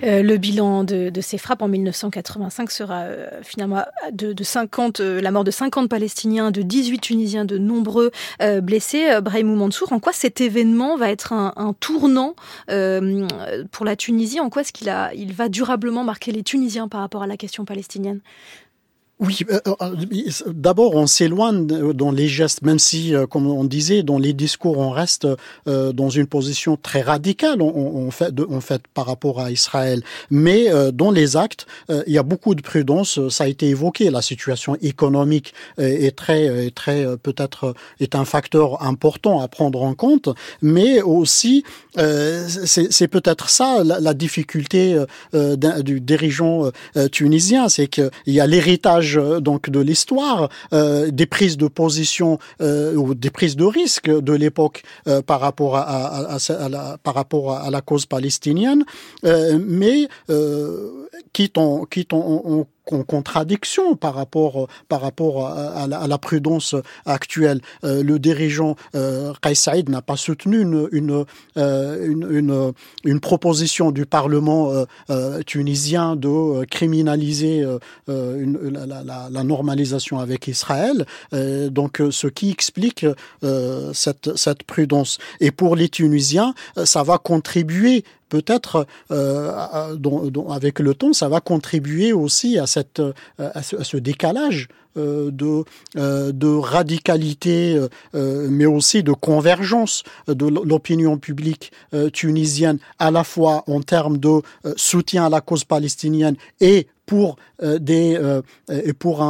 [0.04, 5.32] Euh, le bilan de, ces frappes en 1985 sera euh, finalement de, 50, euh, la
[5.32, 8.12] mort de 50 Palestiniens, de 18 Tunisiens, de nombreux
[8.62, 9.20] blessés.
[9.22, 12.36] Brahim Mansour, en quoi cet événement va être un, tournant
[12.68, 14.40] pour la Tunisie?
[14.40, 17.66] En quoi est-ce qu'il il va durablement marquer les Tunisiens par rapport à la question
[17.66, 18.20] palestinienne?
[19.20, 24.04] Oui, euh, euh, euh, d'abord on s'éloigne dans les gestes, même si, comme on disait,
[24.04, 25.28] dans les discours on reste
[25.66, 30.04] dans une position très radicale on, fait, on fait par rapport à Israël.
[30.30, 33.20] Mais dans les actes, il y a beaucoup de prudence.
[33.30, 34.10] Ça a été évoqué.
[34.10, 40.30] La situation économique est très, très peut-être est un facteur important à prendre en compte,
[40.62, 41.64] mais aussi
[41.96, 45.02] c'est peut-être ça la, difficulté
[45.34, 46.72] du dirigeant
[47.12, 52.40] tunisien, c'est qu'il y a l'héritage euh, donc de l'histoire, euh, des prises de position
[52.62, 54.84] euh, ou des prises de risque de l'époque
[55.26, 56.38] par rapport à,
[56.70, 58.84] la, par rapport à la cause palestinienne,
[59.24, 60.08] mais
[61.34, 62.14] quitte en, quitte
[62.94, 67.62] en contradiction par rapport par rapport à, la, prudence actuelle.
[67.84, 69.34] Euh, le dirigeant euh,
[69.88, 71.26] n'a pas soutenu une une,
[71.58, 72.74] euh, une,
[73.04, 74.72] une, proposition du Parlement
[75.10, 77.66] euh, tunisien de criminaliser
[78.08, 81.06] une, la, la, la, normalisation avec Israël.
[81.32, 83.06] donc, ce qui explique
[83.94, 85.18] cette cette prudence.
[85.40, 89.52] Et pour les Tunisiens, ça va contribuer peut-être euh,
[90.50, 92.66] avec le temps, ça va contribuer aussi à,
[93.00, 95.64] euh, à, ce, décalage de,
[95.96, 97.80] de radicalité,
[98.14, 101.72] mais aussi de convergence de l'opinion publique
[102.14, 104.42] tunisienne, à la fois en termes de
[104.76, 108.20] soutien à la cause palestinienne et pour des
[109.00, 109.26] pour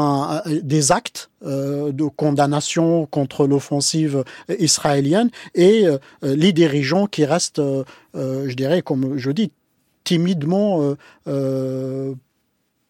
[0.46, 4.24] des actes de condamnation contre l'offensive
[4.60, 5.86] israélienne et
[6.24, 7.62] les dirigeants qui restent
[8.18, 9.52] euh, je dirais, comme je dis,
[10.04, 10.96] timidement euh,
[11.28, 12.16] euh,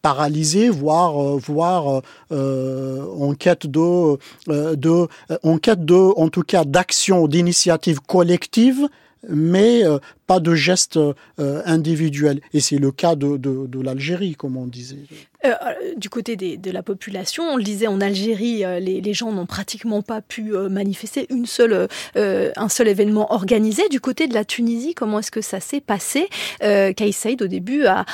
[0.08, 4.18] paralysés, voire, voire en quête de,
[4.48, 5.08] de,
[5.44, 8.88] en quête de, en tout cas, d'action, d'initiative collective
[9.30, 9.84] mais
[10.28, 11.00] pas de gestes
[11.38, 12.40] individuels.
[12.54, 15.06] Et c'est le cas de, de, de l'Algérie, comme on disait.
[15.46, 19.32] Euh, euh, du côté de la population, on le disait en Algérie, euh, les, gens
[19.32, 23.88] n'ont pratiquement pas pu manifester une seule, un seul événement organisé.
[23.90, 26.30] Du côté de la Tunisie, comment est-ce que ça s'est passé?
[26.64, 28.06] Euh, Saïd, au début, a,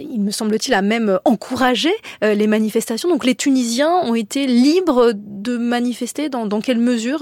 [0.00, 1.90] il me semble-t-il, a même encouragé
[2.22, 3.08] les manifestations.
[3.08, 6.28] Donc les Tunisiens ont été libres de manifester.
[6.28, 7.20] Dans, dans quelle mesure,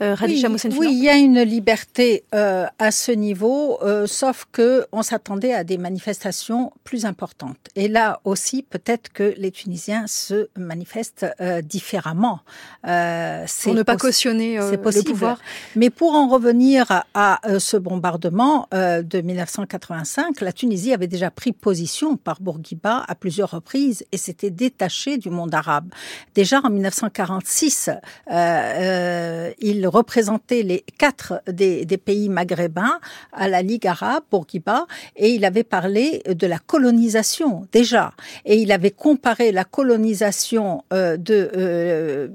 [0.00, 0.44] oui,
[0.78, 5.78] oui, il y a une liberté à ce niveau, sauf que on s'attendait à des
[5.78, 7.58] manifestations plus importantes.
[7.76, 12.40] Et là aussi, peut-être que les Tunisiens se manifestent euh, différemment.
[12.86, 15.38] Euh, pour ne pas cautionner euh, le pouvoir.
[15.76, 22.16] Mais pour en revenir à, ce bombardement de 1985, la Tunisie avait déjà pris position
[22.16, 25.88] par Bourguiba à plusieurs reprises et s'était détachée du monde arabe.
[26.34, 27.90] Déjà en 1946,
[28.30, 32.98] il représentait les quatre des, des pays maghrébins
[33.32, 34.86] à la Ligue arabe, Bourguiba,
[35.16, 38.12] et il avait parlé de la colonisation déjà
[38.44, 42.28] et il avait comparé la colonisation euh, de euh,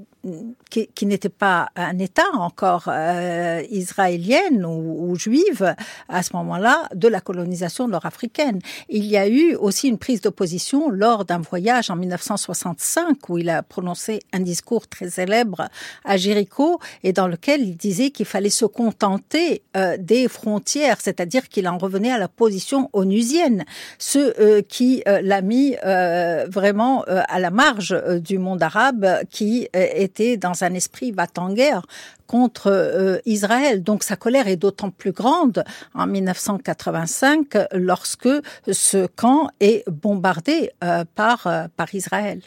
[0.70, 5.74] qui, qui n'était pas un État encore euh, israélienne ou, ou, juive
[6.08, 8.60] à ce moment-là de la colonisation nord-africaine.
[8.88, 13.50] Il y a eu aussi une prise d'opposition lors d'un voyage en 1965 où il
[13.50, 15.68] a prononcé un discours très célèbre
[16.04, 21.48] à Jéricho et dans lequel il disait qu'il fallait se contenter euh, des frontières, c'est-à-dire
[21.48, 23.64] qu'il en revenait à la position onusienne,
[23.98, 29.68] ce euh, qui euh, l'a mis euh, vraiment à la marge du monde arabe qui
[30.36, 31.82] dans un esprit va-t-en-guerre
[32.26, 33.82] contre euh, Israël.
[33.82, 38.28] Donc sa colère est d'autant plus grande en 1985 lorsque
[38.70, 42.40] ce camp est bombardé euh, par, euh, par Israël.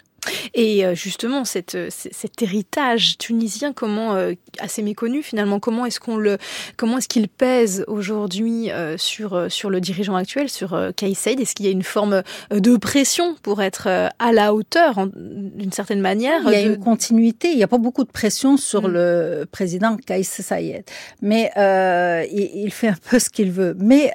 [0.54, 6.00] Et euh, justement, cette, euh, cet héritage tunisien, comment euh, assez méconnu finalement, comment est-ce
[6.00, 6.38] qu'on le,
[6.78, 11.66] comment est-ce qu'il pèse aujourd'hui sur sur le dirigeant actuel, sur Kais Saïd Est-ce qu'il
[11.66, 16.52] y a une forme de pression pour être à la hauteur, d'une certaine manière Il
[16.52, 17.52] y a une continuité.
[17.52, 18.92] Il n'y a pas beaucoup de pression sur mm.
[18.92, 20.84] le président Kais Saïd,
[21.22, 23.76] mais il, il, fait un peu ce qu'il veut.
[23.80, 24.12] Mais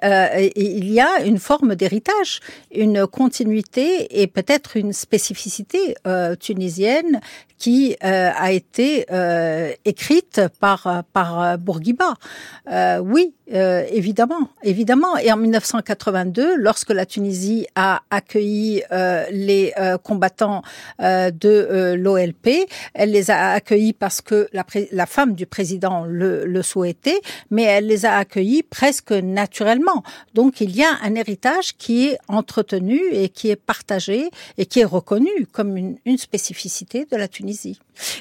[0.57, 2.41] il y a une forme d'héritage,
[2.75, 7.21] une continuité et peut-être une spécificité euh, tunisienne
[7.59, 12.15] qui euh, a été euh, écrite par par Bourguiba.
[13.03, 15.17] oui, évidemment, évidemment.
[15.19, 18.83] Et en 1982, lorsque la Tunisie a accueilli
[19.31, 20.63] les combattants
[20.99, 26.63] de l'OLP, elle les a accueillis parce que la, la femme du président le, le
[26.63, 30.03] souhaitait, mais elle les a accueillis presque naturellement.
[30.35, 34.81] Donc il y a un héritage qui est entretenu et qui est partagé et qui
[34.81, 37.44] est reconnu comme une une, spécificité de la Tunisie.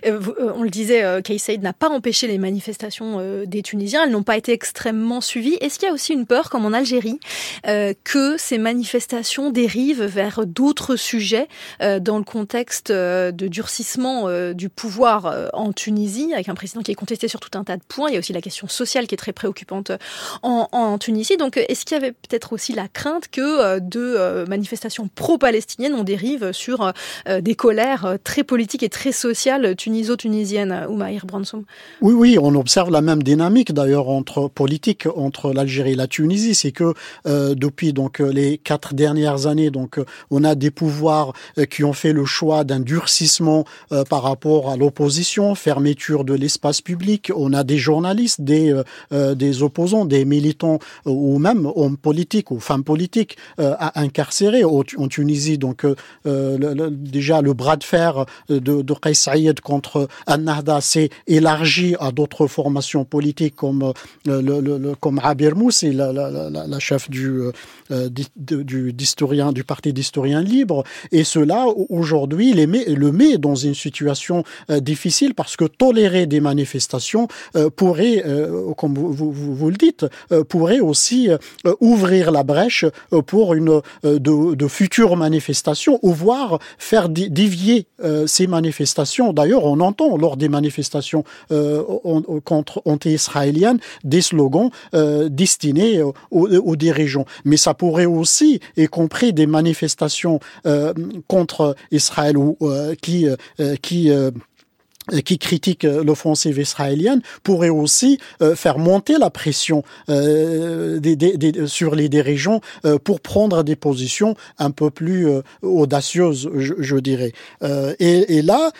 [0.06, 4.04] Euh, euh, on le disait, euh, Kay n'a pas empêché les manifestations des Tunisiens.
[4.06, 5.58] Elles n'ont pas été extrêmement suivies.
[5.62, 7.20] Est-ce qu'il y a aussi une peur, comme en Algérie,
[8.04, 11.48] que ces manifestations dérivent vers d'autres sujets
[11.80, 17.28] dans le contexte de durcissement du pouvoir en Tunisie, avec un président qui est contesté
[17.28, 18.10] sur tout un tas de points?
[18.10, 19.92] Il y a aussi la question sociale qui est très préoccupante
[20.42, 21.38] en, en Tunisie.
[21.38, 26.52] Donc, est-ce qu'il y avait peut-être aussi la crainte que de manifestations pro-palestiniennes on dérive
[26.52, 26.94] sur
[27.28, 31.64] des colères très politiques et très sociales tuniso-tunisienne, Oumaïr Bransoum
[32.02, 36.56] Oui, oui, on observe la même dynamique d'ailleurs entre politique entre l'Algérie et la Tunisie,
[36.56, 36.94] c'est que
[37.26, 40.00] euh, depuis donc les quatre dernières années, donc
[40.32, 44.70] on a des pouvoirs euh, qui ont fait le choix d'un durcissement euh, par rapport
[44.70, 47.32] à l'opposition, fermeture de l'espace public.
[47.36, 48.74] On a des journalistes, des
[49.12, 55.58] des opposants, des militants ou même hommes politiques ou femmes politiques à incarcérer en Tunisie.
[55.58, 55.86] Donc
[56.26, 63.04] déjà le bras de fer de, de Qais contre An-Nahda s'est élargi à d'autres formations
[63.06, 63.94] politiques comme
[64.28, 67.42] euh, le, le, comme Abir la, chef du,
[67.92, 70.84] euh, du, d'historien, du parti d'historiens libres.
[71.12, 77.28] Et cela, aujourd'hui, le met dans une situation euh, difficile parce que tolérer des manifestations
[77.76, 78.24] pourrait,
[78.78, 80.06] comme vous, vous, le dites,
[80.50, 81.30] pourrait aussi
[81.80, 82.86] ouvrir la brèche
[83.28, 87.88] pour une de, de futures manifestations ou voire faire dévier
[88.26, 88.93] ces manifestations
[89.34, 91.84] D'ailleurs, on entend lors des manifestations euh,
[92.44, 96.02] contre anti-israéliennes des slogans euh, destinés
[96.32, 97.26] aux, dirigeants.
[97.46, 100.94] Mais ça pourrait aussi, y compris des manifestations euh,
[101.28, 102.58] contre Israël ou
[103.02, 103.28] qui
[105.26, 108.20] qui critiquent l'offensive israélienne pourrait aussi
[108.56, 112.62] faire monter la pression des, des, sur les dirigeants
[113.04, 115.28] pour prendre des positions un peu plus
[115.62, 117.34] audacieuses, je, je dirais.
[118.00, 118.72] Et, et, là,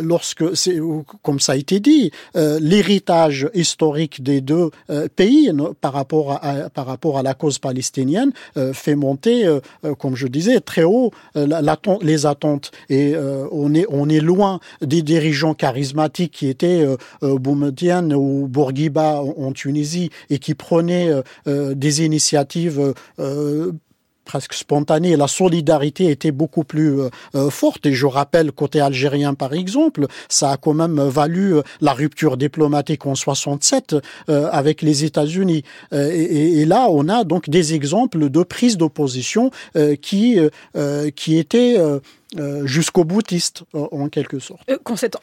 [0.00, 0.78] lorsque, c'est
[1.22, 4.70] comme ça a été dit, l'héritage historique des deux
[5.16, 8.32] pays par rapport à, par rapport à la cause palestinienne
[8.72, 9.46] fait monter,
[9.98, 11.12] comme je disais, très haut
[12.02, 12.70] les attentes.
[12.90, 13.14] Et
[13.50, 19.22] on est on est loin des dirigeants charismatiques qui étaient euh, euh Boumediene ou Bourguiba
[19.22, 21.10] en, Tunisie et qui prenaient
[21.46, 22.92] euh, des initiatives
[24.24, 25.16] presque spontanée.
[25.16, 26.96] La solidarité était beaucoup plus
[27.50, 27.84] forte.
[27.84, 33.04] Et je rappelle, côté algérien par exemple, ça a quand même valu la rupture diplomatique
[33.04, 33.96] en 67
[34.28, 35.62] avec les États-Unis.
[35.92, 39.50] Et, et, là, on a donc des exemples de prise d'opposition
[40.00, 40.38] qui,
[41.14, 41.76] qui étaient
[42.38, 44.62] euh, jusqu'au boutiste, en quelque sorte.
[44.68, 44.78] Euh,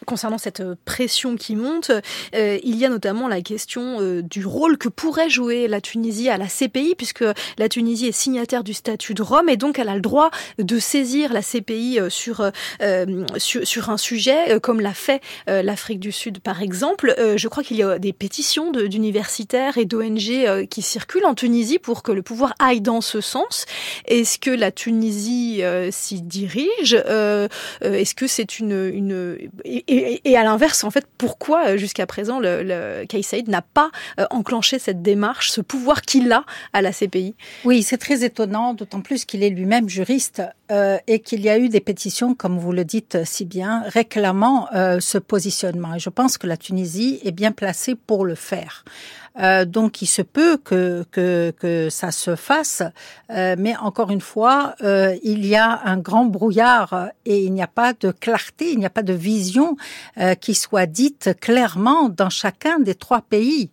[0.05, 1.91] concernant cette euh, pression qui monte,
[2.33, 6.47] il y a notamment la question du rôle que pourrait jouer la Tunisie à la
[6.47, 7.25] CPI, puisque
[7.57, 10.79] la Tunisie est signataire du statut de Rome et donc elle a le droit de
[10.79, 12.51] saisir la CPI sur,
[13.37, 17.13] sur, sur, un sujet, comme l'a fait l'Afrique du Sud par exemple.
[17.35, 22.03] je crois qu'il y a des pétitions d'universitaires et d'ONG qui circulent en Tunisie pour
[22.03, 23.65] que le pouvoir aille dans ce sens.
[24.05, 27.47] Est-ce que la Tunisie s'y dirige euh,
[27.83, 29.37] euh, est-ce que c'est une.
[29.65, 33.91] Et, à l'inverse, en fait, pourquoi euh, jusqu'à présent le, le Saïd n'a pas
[34.29, 36.43] enclenché cette démarche, ce pouvoir qu'il a
[36.73, 37.35] à la CPI
[37.65, 40.41] Oui, c'est très étonnant, d'autant plus qu'il est lui-même juriste
[41.07, 44.67] et qu'il y a eu des pétitions, comme vous le dites si bien, réclamant
[44.99, 45.95] ce positionnement.
[45.95, 48.85] Et je pense que la Tunisie est bien placée pour le faire.
[49.39, 52.83] Euh, donc il se peut que, que, que ça se fasse,
[53.29, 57.61] euh, mais encore une fois, euh, il y a un grand brouillard et il n'y
[57.61, 59.75] a pas de clarté, il n'y a pas de vision
[60.39, 63.69] qui soit dite clairement dans chacun des trois pays.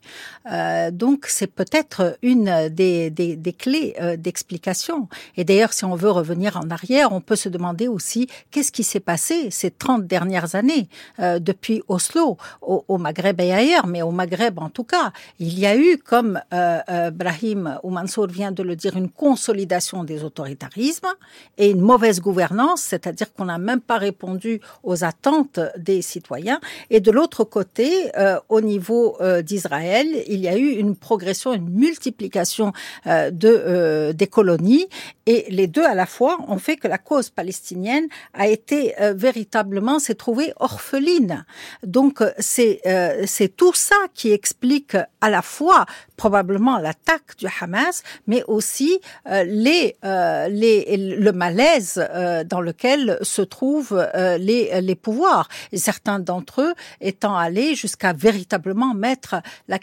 [0.92, 5.08] donc c'est peut-être une des, des, des clés d'explication.
[5.36, 8.84] Et d'ailleurs, si on veut revenir en arrière, on peut se demander aussi qu'est-ce qui
[8.84, 10.88] s'est passé ces 30 dernières années
[11.18, 15.12] depuis Oslo, au, au Maghreb et ailleurs, mais au Maghreb en tout cas.
[15.56, 20.02] Y a eu, comme euh, euh, Brahim ou Mansour vient de le dire, une consolidation
[20.02, 21.14] des autoritarismes
[21.58, 26.60] et une mauvaise gouvernance, c'est-à-dire qu'on n'a même pas répondu aux attentes des citoyens.
[26.90, 31.52] Et de l'autre côté, euh, au niveau euh, d'Israël, il y a eu une progression,
[31.52, 32.72] une multiplication
[33.06, 34.88] euh, de euh, des colonies,
[35.26, 39.98] et les deux à la fois ont fait que la cause palestinienne a été véritablement
[39.98, 41.44] s'est trouvée orpheline.
[41.82, 42.80] Donc c'est
[43.26, 45.86] c'est tout ça qui explique à la la fois
[46.16, 48.98] probablement l'attaque du Hamas, mais aussi
[49.30, 55.46] euh, les, euh, les, le malaise euh, dans lequel se trouvent euh, les, les pouvoirs.
[55.70, 59.36] Et certains d'entre eux étant allés jusqu'à véritablement mettre
[59.68, 59.78] la,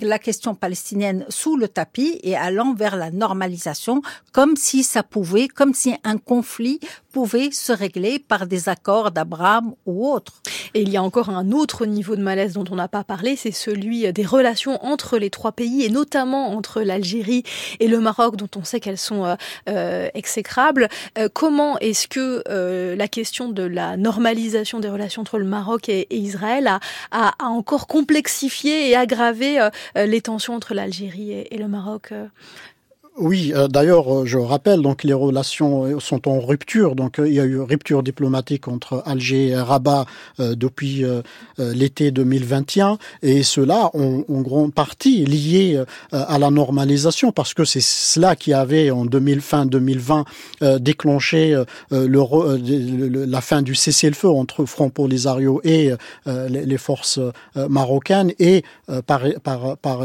[0.00, 4.02] la question palestinienne sous le tapis et allant vers la normalisation,
[4.32, 6.80] comme si ça pouvait, comme si un conflit
[7.12, 10.34] pouvait se régler par des accords d'Abraham ou autres.
[10.74, 13.36] Et il y a encore un autre niveau de malaise dont on n'a pas parlé,
[13.36, 17.44] c'est celui des relations entre les trois pays et notamment entre l'Algérie
[17.80, 19.34] et le Maroc, dont on sait qu'elles sont euh,
[19.68, 20.88] euh exécrables.
[21.18, 25.88] Euh, comment est-ce que euh, la question de la normalisation des relations entre le Maroc
[25.88, 26.80] et, et Israël a,
[27.10, 29.58] a, a, encore complexifié et aggravé
[29.94, 32.12] les tensions entre l'Algérie et, et, le Maroc
[33.20, 36.94] oui, euh, d'ailleurs, euh, je rappelle donc les relations euh, sont en rupture.
[36.94, 40.06] Donc il y a eu rupture diplomatique entre Alger et Rabat
[40.38, 41.04] depuis
[41.58, 47.82] l'été 2021, et cela en, en grande partie lié à la normalisation, parce que c'est
[47.82, 50.24] cela qui avait en 2000, fin 2020
[50.78, 51.60] déclenché
[51.90, 55.90] le, la fin du cessez-le-feu entre Front Polisario et
[56.26, 57.20] les, forces
[57.56, 58.62] marocaines, et
[59.06, 60.00] par, par, par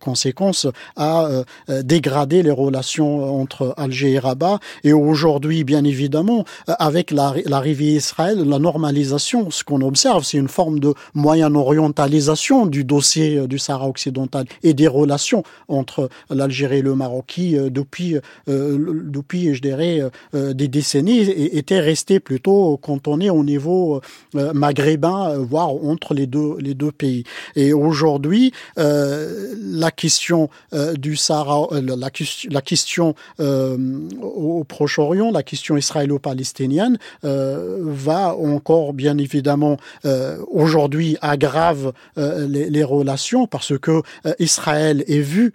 [0.00, 1.28] conséquence a
[1.68, 4.60] dégradé les relations entre Alger et Rabat.
[4.84, 10.78] Et aujourd'hui, bien évidemment, avec l'arrivée Israël, la normalisation, ce qu'on observe, c'est une forme
[10.80, 17.24] de moyen-orientalisation du dossier du Sahara occidental et des relations entre l'Algérie et le Maroc
[17.26, 18.16] qui, euh, depuis,
[18.48, 20.00] euh, depuis je dirais,
[20.34, 24.00] euh, des décennies, étaient restés plutôt cantonnés au niveau
[24.34, 27.24] maghrébin, voire entre les deux, les deux pays.
[27.56, 30.48] Et aujourd'hui, la question
[30.96, 32.10] du Sahara, la,
[32.50, 33.76] la question euh,
[34.20, 42.70] au Proche-Orient, la question israélo-palestinienne, euh, va encore bien évidemment euh, aujourd'hui aggrave euh, les,
[42.70, 44.02] les, relations parce que
[44.38, 45.52] Israël est vu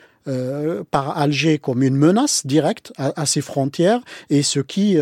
[0.92, 4.98] par Alger comme une menace directe à, ses frontières et ce qui,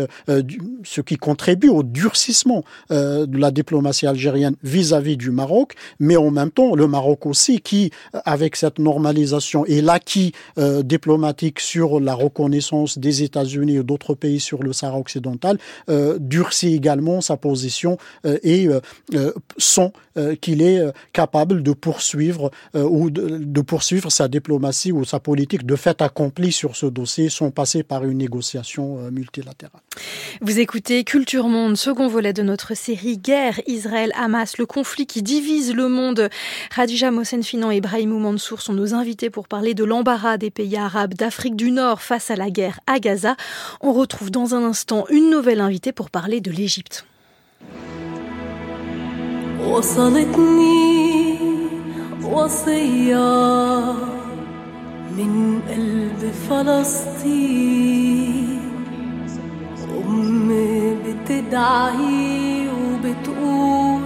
[0.84, 6.50] ce qui contribue au durcissement de la diplomatie algérienne vis-à-vis du Maroc, mais en même
[6.50, 7.90] temps le Maroc aussi qui,
[8.24, 10.32] avec cette normalisation et l'acquis
[10.84, 15.58] diplomatique sur la reconnaissance des États-Unis et d'autres pays sur le Sahara occidental,
[16.18, 18.68] durcit également sa position et
[19.58, 19.92] sans
[20.40, 26.02] qu'il est capable de poursuivre ou de, poursuivre sa diplomatie ou sa politique de fait
[26.02, 29.80] accompli sur ce dossier sans passer par une négociation multilatérale.
[30.40, 35.74] Vous écoutez Culture Monde, second volet de notre série Guerre Israël-Hamas, le conflit qui divise
[35.74, 36.28] le monde.
[36.74, 41.14] Radija Mosenfinan et Brahimou Mansour sont nos invités pour parler de l'embarras des pays arabes
[41.14, 43.36] d'Afrique du Nord face à la guerre à Gaza.
[43.80, 47.06] On retrouve dans un instant une nouvelle invitée pour parler de l'Égypte.
[60.06, 64.02] أمي بتدعي وبتقول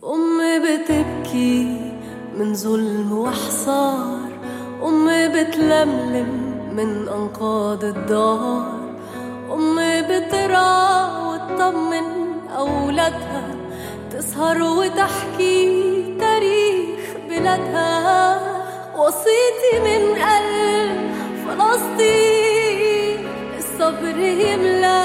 [0.03, 1.57] أمي بتبكي
[2.39, 4.29] من ظلم وحصار.
[4.83, 6.31] أمي بتلملم
[6.77, 8.79] من أنقاض الدار.
[9.53, 12.07] أمي بترعى وتطمن
[12.57, 13.64] أولادها
[14.15, 15.83] تسهر وتحكي
[16.19, 16.99] تاريخ
[17.29, 18.39] بلادها.
[18.97, 20.99] وصيتي من قلب
[21.43, 23.19] فلسطين
[23.57, 24.99] الصبر يملى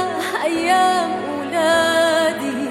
[0.45, 2.63] أيام ولادي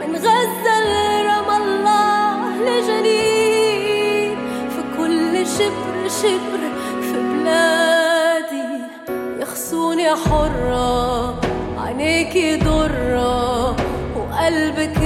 [0.00, 4.36] من غزة لرام الله لجنين
[4.70, 6.62] في كل شبر شبر
[7.02, 8.70] في بلادي.
[9.40, 11.40] يخصوني حرة
[11.78, 13.76] عينيكي ضرة
[14.16, 14.98] وقلبك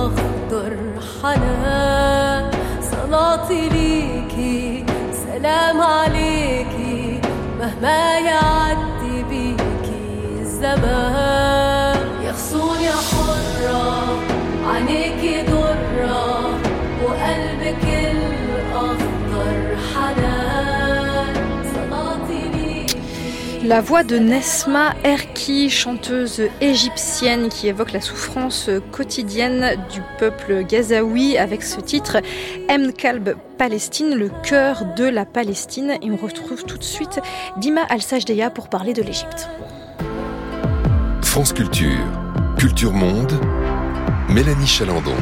[0.00, 0.76] الأخضر
[1.22, 2.50] حنان
[2.82, 7.20] صلاتي ليكي سلام عليكي
[7.60, 11.98] مهما يعدي بيكي الزمان.
[12.22, 14.18] يخصوني حرة
[14.66, 15.59] عينيكي ضرة
[23.62, 31.36] La voix de Nesma Erki, chanteuse égyptienne qui évoque la souffrance quotidienne du peuple gazaoui
[31.36, 32.22] avec ce titre
[32.70, 32.92] M.
[32.94, 35.98] Kalb Palestine, le cœur de la Palestine.
[36.00, 37.20] Et on retrouve tout de suite
[37.58, 39.50] Dima Al-Sajdeya pour parler de l'Égypte.
[41.20, 42.06] France Culture,
[42.58, 43.32] Culture Monde,
[44.30, 45.16] Mélanie Chalandon.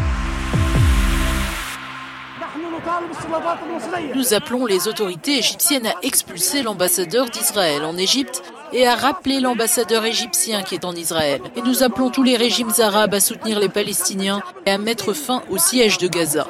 [4.14, 10.05] Nous appelons les autorités égyptiennes à expulser l'ambassadeur d'Israël en Égypte et à rappeler l'ambassadeur
[10.05, 11.41] égyptien qui est en Israël.
[11.57, 15.43] Et nous appelons tous les régimes arabes à soutenir les Palestiniens et à mettre fin
[15.51, 16.47] au siège de Gaza.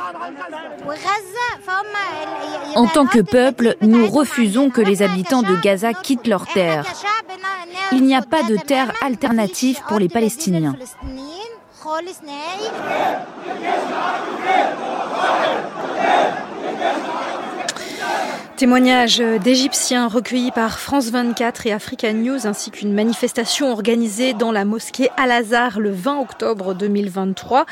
[2.74, 6.84] En tant que peuple, nous refusons que les habitants de Gaza quittent leur terre.
[7.92, 10.74] Il n'y a pas de terre alternative pour les Palestiniens.
[18.58, 24.64] Témoignage d'Égyptiens recueillis par France 24 et Africa News ainsi qu'une manifestation organisée dans la
[24.64, 27.66] mosquée Al-Azhar le 20 octobre 2023.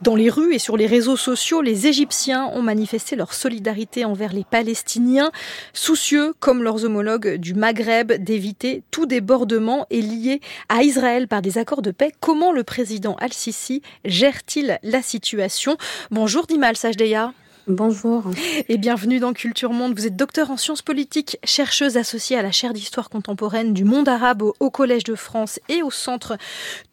[0.00, 4.32] Dans les rues et sur les réseaux sociaux, les Égyptiens ont manifesté leur solidarité envers
[4.32, 5.30] les Palestiniens,
[5.74, 11.56] soucieux comme leurs homologues du Maghreb d'éviter tout débordement et lié à Israël par des
[11.56, 12.10] accords de paix.
[12.18, 15.76] Comment le président Al-Sisi gère-t-il la situation?
[16.10, 17.32] Bonjour Dimal Sajdeya.
[17.68, 18.24] Bonjour.
[18.68, 19.94] Et bienvenue dans Culture Monde.
[19.94, 24.08] Vous êtes docteur en sciences politiques, chercheuse associée à la chaire d'histoire contemporaine du monde
[24.08, 26.36] arabe au, Collège de France et au centre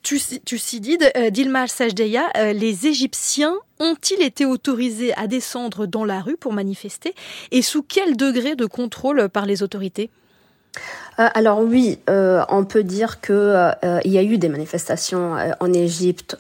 [0.04, 1.12] Thucydide.
[1.18, 6.54] Euh, Dilma Al-Sajdeya, euh, les Égyptiens ont-ils été autorisés à descendre dans la rue pour
[6.54, 7.16] manifester
[7.50, 10.12] et sous quel degré de contrôle par les autorités?
[11.20, 15.74] Alors oui, euh, on peut dire que euh, il y a eu des manifestations en
[15.74, 16.38] Égypte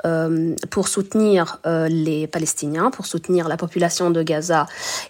[0.69, 4.67] pour soutenir les Palestiniens, pour soutenir la population de Gaza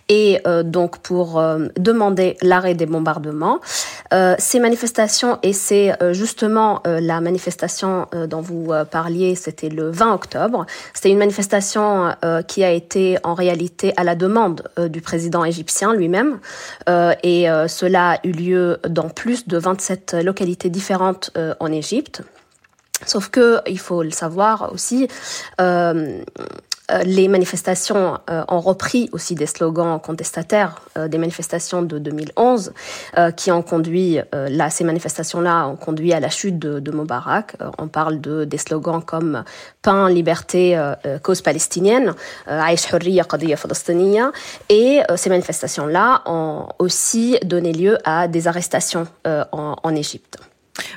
[0.07, 1.41] et donc pour
[1.77, 3.59] demander l'arrêt des bombardements.
[4.37, 10.65] ces manifestations et c'est justement la manifestation dont vous parliez, c'était le 20 octobre.
[10.93, 12.15] C'était une manifestation
[12.47, 16.39] qui a été en réalité à la demande du président égyptien lui-même
[16.87, 22.23] et cela a eu lieu dans plus de 27 localités différentes euh, en Égypte.
[23.05, 25.07] Sauf que, il faut le savoir aussi,
[25.61, 26.21] euh,
[27.03, 32.73] les manifestations ont repris aussi des slogans contestataires des manifestations de 2011
[33.35, 37.55] qui ont conduit, là, ces manifestations-là ont conduit à la chute de, de Moubarak.
[37.77, 39.43] on parle de des slogans comme
[39.81, 40.79] pain, liberté,
[41.23, 42.13] cause palestinienne,
[42.47, 43.57] Aïch Hurriya, Qadiyya
[44.69, 50.37] et ces manifestations-là ont aussi donné lieu à des arrestations en Égypte.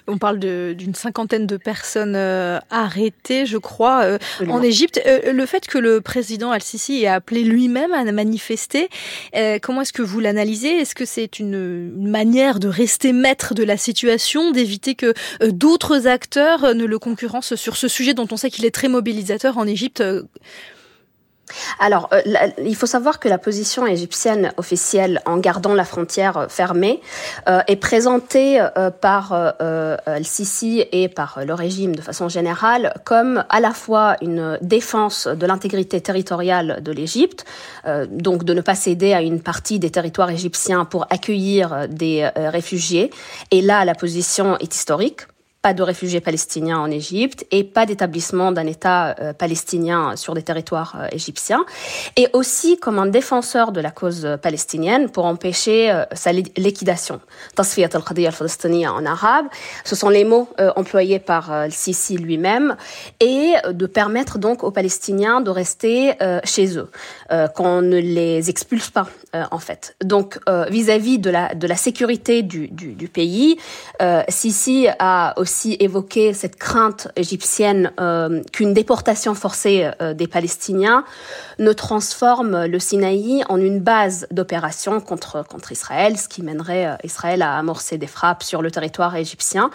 [0.07, 4.18] On parle d'une cinquantaine de personnes euh, arrêtées, je crois, euh,
[4.49, 5.01] en Égypte.
[5.07, 8.89] Euh, le fait que le président Al-Sisi ait appelé lui-même à manifester,
[9.62, 10.80] comment est-ce que vous l'analysez?
[10.80, 15.14] Est-ce que c'est une, manière de rester maître de la situation, d'éviter que
[15.49, 19.57] d'autres acteurs ne le concurrencent sur ce sujet dont on sait qu'il est très mobilisateur
[19.57, 20.03] en Égypte
[21.78, 22.20] alors, euh,
[22.64, 27.01] il faut savoir que la position égyptienne officielle, en gardant la frontière euh, fermée,
[27.49, 28.61] euh, est présentée
[29.01, 35.26] par Al-Sisi et par le régime de façon générale comme à la fois une défense
[35.26, 37.45] de l'intégrité territoriale de l'Égypte,
[38.09, 43.11] donc de ne pas céder à une partie des territoires égyptiens pour accueillir des réfugiés.
[43.51, 45.22] Et là, la position est historique
[45.63, 50.43] pas de réfugiés palestiniens en Égypte et pas d'établissement d'un État euh, palestinien sur des
[50.43, 51.65] territoires euh, égyptiens,
[52.17, 57.21] et aussi comme un défenseur de la cause palestinienne pour empêcher euh, sa liquidation.
[57.55, 59.47] Tasfiyat al-Qadiyya al en arabe,
[59.85, 62.77] ce sont les mots employés par Sisi lui-même,
[63.21, 66.91] et de permettre donc aux Palestiniens de rester chez eux,
[67.55, 69.95] qu'on ne les expulse pas en fait.
[70.03, 70.39] Donc
[70.71, 73.59] vis-à-vis de la de la sécurité du, du, du pays,
[74.29, 81.05] Sisi a aussi aussi évoqué cette crainte égyptienne euh, qu'une déportation forcée euh, des Palestiniens
[81.59, 86.95] ne transforme le Sinaï en une base d'opération contre, contre Israël, ce qui mènerait euh,
[87.05, 89.71] Israël à amorcer des frappes sur le territoire égyptien,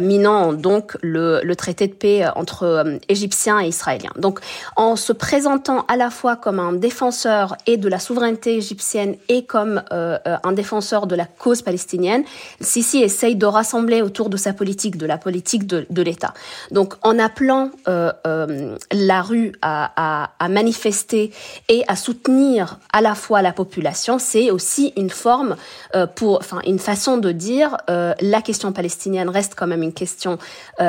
[0.00, 4.12] minant donc le, le, traité de paix entre Égyptiens et Israéliens.
[4.16, 4.40] Donc
[4.76, 9.44] en se présentant à la fois comme un défenseur et de la souveraineté égyptienne et
[9.44, 12.24] comme un défenseur de la cause palestinienne,
[12.60, 16.32] Sisi essaye de rassembler autour de sa politique de la politique de, l'État.
[16.70, 21.32] Donc en appelant euh, euh, la rue à, manifester
[21.68, 25.56] et à soutenir à la fois la population, c'est aussi une forme
[25.96, 30.38] euh, pour, enfin une façon de dire la question palestinienne reste quand même une question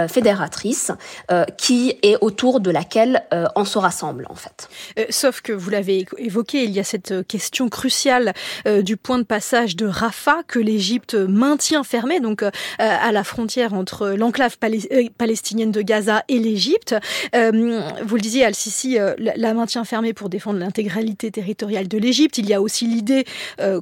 [0.07, 0.91] fédératrice
[1.57, 3.23] qui est autour de laquelle
[3.55, 4.69] on se rassemble en fait.
[5.09, 8.33] sauf que vous l'avez évoqué, il y a cette question cruciale
[8.65, 12.43] du point de passage de Rafah que l'Égypte maintient fermé, donc
[12.77, 16.95] à la frontière entre l'enclave euh, palestinienne de Gaza et l'Égypte.
[17.35, 22.37] Euh, vous le disiez, Al-Sisi euh, la maintient fermée pour défendre l'intégralité territoriale de l'Égypte.
[22.37, 23.25] Il y a aussi l'idée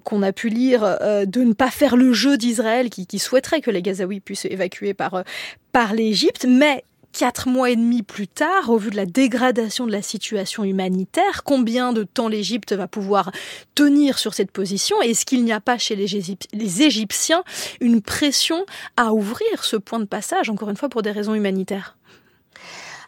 [0.04, 3.72] qu'on a pu lire de ne pas faire le jeu d'Israël qui, qui, souhaiterait que
[3.72, 5.24] les Gazaouis puissent évacuer par,
[5.72, 6.46] par l'Égypte.
[6.48, 10.64] Mais Quatre mois et demi plus tard, au vu de la dégradation de la situation
[10.64, 13.32] humanitaire, combien de temps l'Égypte va pouvoir
[13.76, 15.02] tenir sur cette position?
[15.02, 17.44] Est-ce qu'il n'y a pas chez les, Égyptiens
[17.82, 21.99] une pression à ouvrir ce point de passage, encore une fois pour des raisons humanitaires?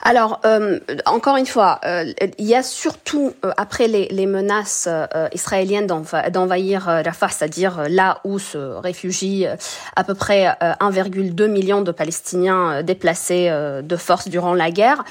[0.04, 4.88] Alors, euh, encore une fois, euh, il y a surtout, euh, après les, menaces
[5.34, 9.48] israéliennes d'envahir Rafah, c'est-à-dire là où se réfugient
[9.96, 10.46] à peu près
[10.80, 13.50] 1,2 million de Palestiniens déplacés
[13.84, 15.04] de force durant la guerre,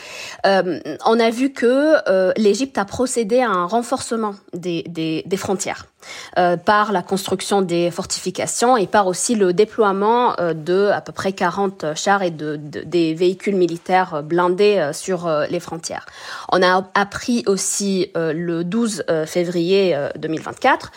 [0.45, 1.97] on a vu que
[2.38, 5.86] l'Égypte a procédé à un renforcement des frontières.
[6.38, 11.12] Euh, par la construction des fortifications et par aussi le déploiement euh, de à peu
[11.12, 16.07] près 40 chars et de, des véhicules militaires blindés euh, sur les frontières.
[16.53, 20.92] On a appris aussi le 12 février 2024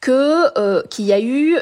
[0.00, 1.58] que qu'il y a eu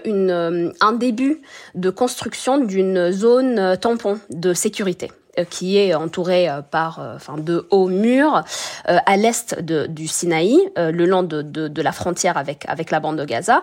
[0.80, 1.42] un début
[1.74, 5.10] de construction d'une zone tampon de sécurité.
[5.38, 8.42] Euh, qui est entouré euh, par euh, enfin de hauts murs
[8.84, 13.62] à l'est du Sinaï, le long de, la frontière avec la bande de Gaza,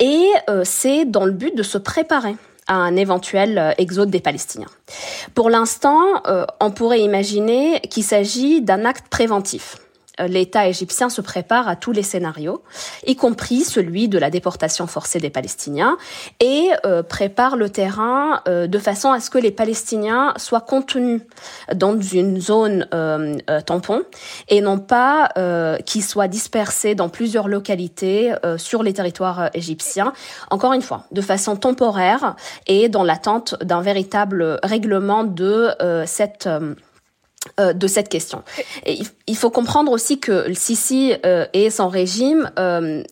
[0.00, 0.28] et
[0.64, 2.36] c'est dans le but de se préparer
[2.66, 4.68] à un éventuel exode des Palestiniens.
[5.34, 6.00] Pour l'instant,
[6.60, 9.76] on pourrait imaginer qu'il s'agit d'un acte préventif
[10.18, 12.62] l'État égyptien se prépare à tous les scénarios,
[13.06, 15.96] y compris celui de la déportation forcée des Palestiniens,
[16.40, 21.22] et euh, prépare le terrain euh, de façon à ce que les Palestiniens soient contenus
[21.74, 22.86] dans une zone
[23.66, 24.02] tampon
[24.48, 25.32] et non pas
[25.84, 30.12] qu'ils soient dispersés dans plusieurs localités sur les territoires égyptiens,
[30.50, 32.36] encore une fois, de façon temporaire
[32.66, 35.70] et dans l'attente d'un véritable règlement de
[36.06, 36.48] cette
[37.58, 38.42] euh, de cette question.
[38.84, 43.02] Et il faut comprendre aussi que le Sisi euh, et son régime euh,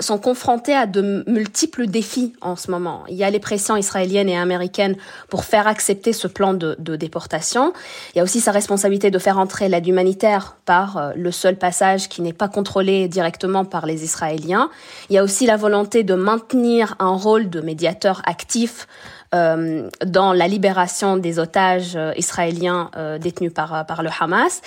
[0.00, 3.04] sont confrontés à de multiples défis en ce moment.
[3.08, 4.96] Il y a les pressions israéliennes et américaines
[5.28, 7.72] pour faire accepter ce plan de, déportation.
[8.14, 12.08] Il y a aussi sa responsabilité de faire entrer l'aide humanitaire par le seul passage
[12.08, 14.70] qui n'est pas contrôlé directement par les Israéliens.
[15.08, 18.86] Il y a aussi la volonté de maintenir un rôle de médiateur actif
[19.19, 24.60] euh, dans la libération des otages euh, israéliens euh, détenus par, le Hamas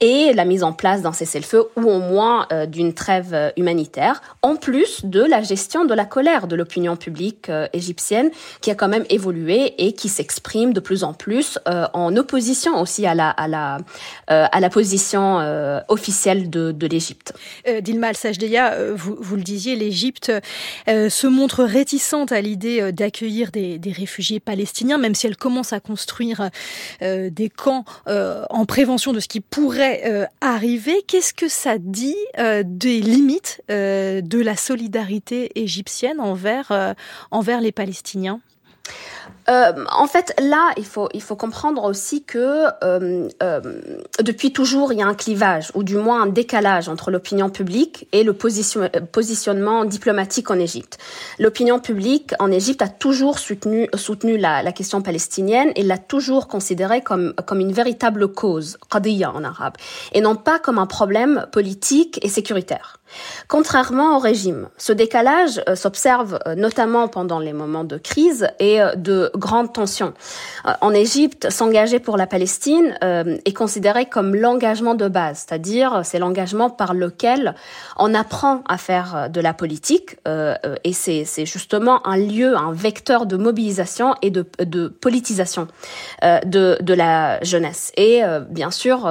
[0.00, 5.04] et la mise en place d'un cessez-le-feu ou au moins d'une trêve humanitaire, en plus
[5.04, 9.74] de la gestion de la colère de l'opinion publique égyptienne qui a quand même évolué
[9.78, 15.38] et qui s'exprime de plus en plus en opposition aussi à la, position
[15.88, 17.34] officielle de, l'Égypte.
[17.82, 20.32] Dilma Al-Sajdeya, vous, le disiez, l'Égypte
[20.86, 24.07] se montre réticente à l'idée d'accueillir des réfugiés
[24.44, 26.50] palestiniens, même si elle commence à construire
[27.02, 31.02] euh, des camps euh, en prévention de ce qui pourrait euh, arriver.
[31.06, 36.94] Qu'est-ce que ça dit des limites de la solidarité égyptienne envers,
[37.30, 38.40] envers les Palestiniens?
[39.48, 43.60] Euh, en fait, là, il faut, comprendre aussi que euh, euh,
[44.20, 48.08] depuis toujours, il y a un clivage, ou du moins un décalage entre l'opinion publique
[48.12, 50.98] et le position, positionnement diplomatique en Égypte.
[51.38, 53.88] L'opinion publique en Égypte a toujours soutenu,
[54.36, 59.74] la, question palestinienne et l'a toujours considérée comme, comme une véritable cause, qadiyya en arabe,
[60.12, 62.98] et non pas comme un problème politique et sécuritaire.
[63.48, 69.30] Contrairement au régime, ce décalage s'observe notamment pendant les moments de crise et euh, de
[69.36, 70.14] grandes tensions.
[70.80, 76.70] en Égypte, s'engager pour la Palestine est considéré comme l'engagement de base, c'est-à-dire c'est l'engagement
[76.70, 77.54] par lequel
[77.96, 80.16] on apprend à faire de la politique
[80.84, 84.42] et c'est justement un lieu, un vecteur de mobilisation et de,
[84.88, 85.68] politisation
[86.22, 87.92] de la jeunesse.
[87.96, 89.10] Et bien sûr,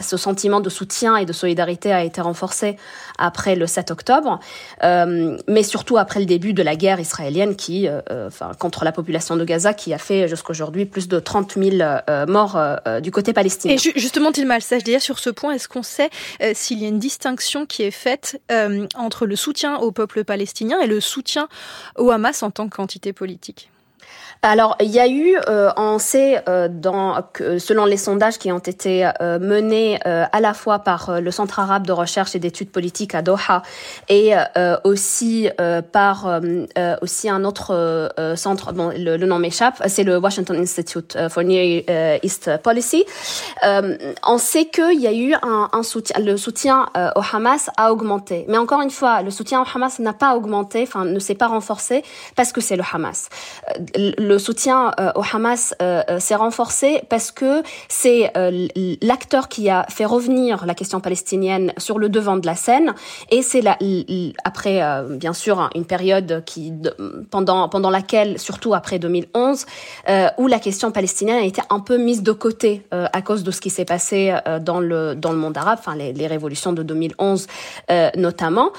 [0.00, 2.76] ce sentiment de soutien et de solidarité a été renforcé
[3.18, 4.40] après le 7 octobre,
[4.84, 8.84] euh, mais surtout après le début de la guerre israélienne qui, euh, euh, enfin, contre
[8.84, 11.76] la population de Gaza, qui a fait jusqu'à aujourd'hui plus de 30 000
[12.28, 12.58] morts
[13.02, 13.74] du côté palestinien.
[13.74, 16.10] Et justement, Tilma al sur ce point, est-ce qu'on sait
[16.54, 18.40] s'il y a une distinction qui est faite
[18.94, 21.48] entre le soutien au peuple palestinien et le soutien
[21.96, 23.70] au Hamas en tant qu'entité politique?
[24.42, 27.16] Alors, il y a eu, euh, on sait, euh, dans,
[27.58, 31.58] selon les sondages qui ont été euh, menés euh, à la fois par le Centre
[31.58, 33.62] arabe de recherche et d'études politiques à Doha
[34.08, 34.32] et
[34.84, 35.48] aussi
[35.92, 36.40] par
[37.02, 42.18] aussi un autre centre, bon, le, le nom m'échappe, c'est le Washington Institute for Near
[42.22, 43.04] East Policy.
[43.62, 46.86] on sait qu'il y a eu un, un, soutien, le soutien
[47.16, 48.44] au Hamas a augmenté.
[48.48, 51.48] Mais encore une fois, le soutien au Hamas n'a pas augmenté, enfin ne s'est pas
[51.48, 52.02] renforcé
[52.36, 53.28] parce que c'est le Hamas
[54.36, 58.32] soutien euh, au Hamas euh, euh, s'est renforcé parce que c'est
[59.00, 62.94] l'acteur qui a fait revenir la question palestinienne sur le devant de la scène.
[63.30, 63.62] Et c'est
[64.44, 66.72] après bien sûr une période qui
[67.30, 69.66] pendant pendant laquelle surtout après 2011
[70.38, 73.60] où la question palestinienne a été un peu mise de côté à cause de ce
[73.60, 77.46] qui s'est passé dans le dans le monde arabe enfin les, les révolutions de 2011
[78.16, 78.72] notamment.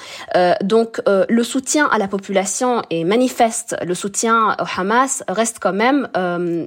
[0.62, 3.76] Donc le soutien à la population est manifeste.
[3.84, 6.66] Le soutien au Hamas reste quand même euh,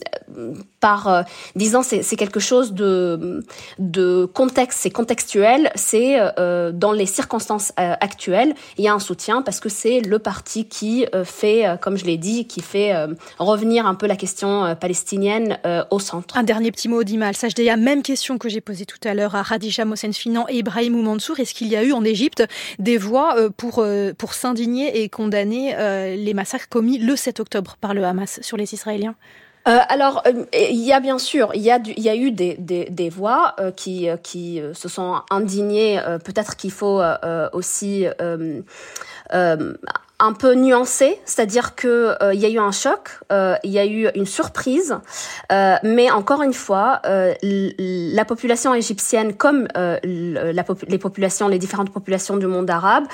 [0.84, 1.23] par euh,
[1.55, 3.41] disant c'est quelque chose de
[3.79, 9.41] de contexte, c'est contextuel, c'est euh, dans les circonstances actuelles, il y a un soutien
[9.43, 12.93] parce que c'est le parti qui fait, comme je l'ai dit, qui fait
[13.39, 15.57] revenir un peu la question palestinienne
[15.89, 16.38] au centre.
[16.38, 19.41] Un dernier petit mot d'Imal la même question que j'ai posée tout à l'heure à
[19.41, 21.39] Radija Finan et Ibrahim Mansour.
[21.39, 22.43] Est-ce qu'il y a eu en Égypte
[22.79, 23.86] des voix pour
[24.17, 25.75] pour s'indigner et condamner
[26.17, 29.15] les massacres commis le 7 octobre par le Hamas sur les Israéliens?
[29.68, 34.09] Euh, alors, euh, il y a bien sûr, il y a, eu des, voix qui,
[34.09, 36.01] euh, qui se sont indignées.
[36.24, 37.01] Peut-être qu'il faut
[37.53, 38.05] aussi
[40.20, 44.09] un peu nuancer, c'est-à-dire que il y a eu un choc, il y a eu
[44.16, 44.97] une surprise,
[45.49, 49.99] mais encore une fois, la population égyptienne, comme la,
[50.88, 53.05] les populations, les différentes populations du monde arabe,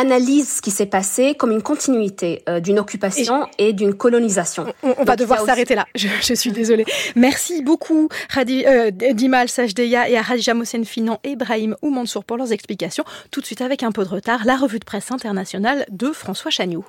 [0.00, 4.66] analyse ce qui s'est passé comme une continuité euh, d'une occupation et, d'une colonisation.
[4.82, 5.86] On, va devoir s'arrêter là.
[5.94, 6.86] Je, suis désolée.
[7.16, 12.36] Merci beaucoup Hadi, euh, Dimal Sajdeya et à Hadija Mossen Finan et Ibrahim Oumansour pour
[12.38, 13.04] leurs explications.
[13.30, 16.50] Tout de suite avec un peu de retard, la revue de presse internationale de François
[16.50, 16.84] Chagnou.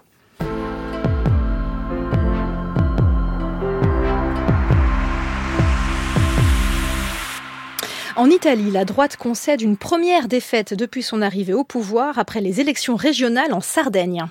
[8.17, 12.59] En Italie, la droite concède une première défaite depuis son arrivée au pouvoir après les
[12.59, 14.25] élections régionales en Sardaigne.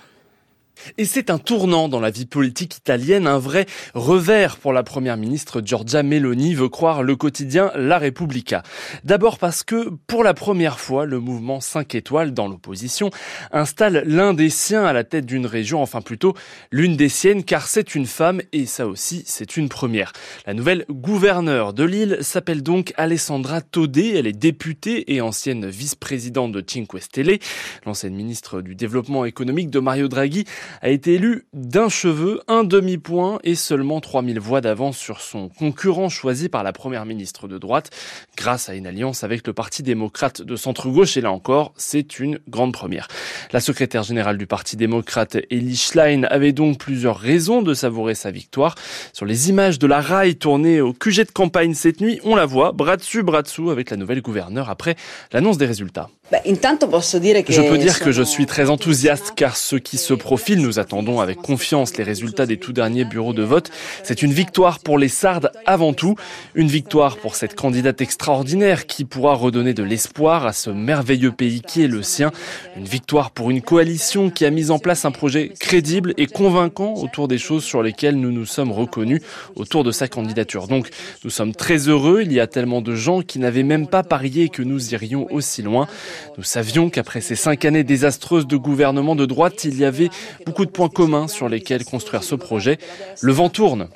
[0.99, 5.17] Et c'est un tournant dans la vie politique italienne, un vrai revers pour la première
[5.17, 8.63] ministre Giorgia Meloni, veut croire le quotidien La Repubblica.
[9.05, 13.11] D'abord parce que, pour la première fois, le mouvement 5 étoiles dans l'opposition
[13.53, 16.35] installe l'un des siens à la tête d'une région, enfin plutôt
[16.71, 20.13] l'une des siennes, car c'est une femme et ça aussi c'est une première.
[20.47, 26.53] La nouvelle gouverneure de l'île s'appelle donc Alessandra Todé, elle est députée et ancienne vice-présidente
[26.53, 27.39] de Cinque Stelle.
[27.87, 30.45] L'ancienne ministre du développement économique de Mario Draghi
[30.83, 36.09] a été élue d'un cheveu, un demi-point et seulement 3000 voix d'avance sur son concurrent
[36.09, 37.91] choisi par la première ministre de droite
[38.37, 42.39] grâce à une alliance avec le Parti démocrate de centre-gauche et là encore, c'est une
[42.49, 43.09] grande première.
[43.53, 48.31] La secrétaire générale du Parti démocrate, Elie Schlein, avait donc plusieurs raisons de savourer sa
[48.31, 48.75] victoire.
[49.13, 52.47] Sur les images de la raille tournée au QG de campagne cette nuit, on la
[52.47, 54.97] voit bras dessus, bras dessous avec la nouvelle gouverneure après
[55.33, 56.11] l'annonce des résultats.
[56.33, 60.15] Je peux dire que je suis très enthousiaste car ce qui se
[60.61, 63.71] nous attendons avec confiance les résultats des tout derniers bureaux de vote.
[64.03, 66.17] C'est une victoire pour les Sardes avant tout,
[66.55, 71.61] une victoire pour cette candidate extraordinaire qui pourra redonner de l'espoir à ce merveilleux pays
[71.61, 72.31] qui est le sien,
[72.77, 76.95] une victoire pour une coalition qui a mis en place un projet crédible et convaincant
[76.95, 79.21] autour des choses sur lesquelles nous nous sommes reconnus
[79.57, 80.69] autour de sa candidature.
[80.69, 80.89] Donc
[81.25, 84.49] nous sommes très heureux, il y a tellement de gens qui n'avaient même pas parié
[84.49, 85.89] que nous irions aussi loin.
[86.37, 90.11] Nous savions qu'après ces cinq années désastreuses de gouvernement de droite, il y avait
[90.51, 92.79] beaucoup de points communs sur lesquels construire ce projet.
[93.21, 93.89] Le vent tourne.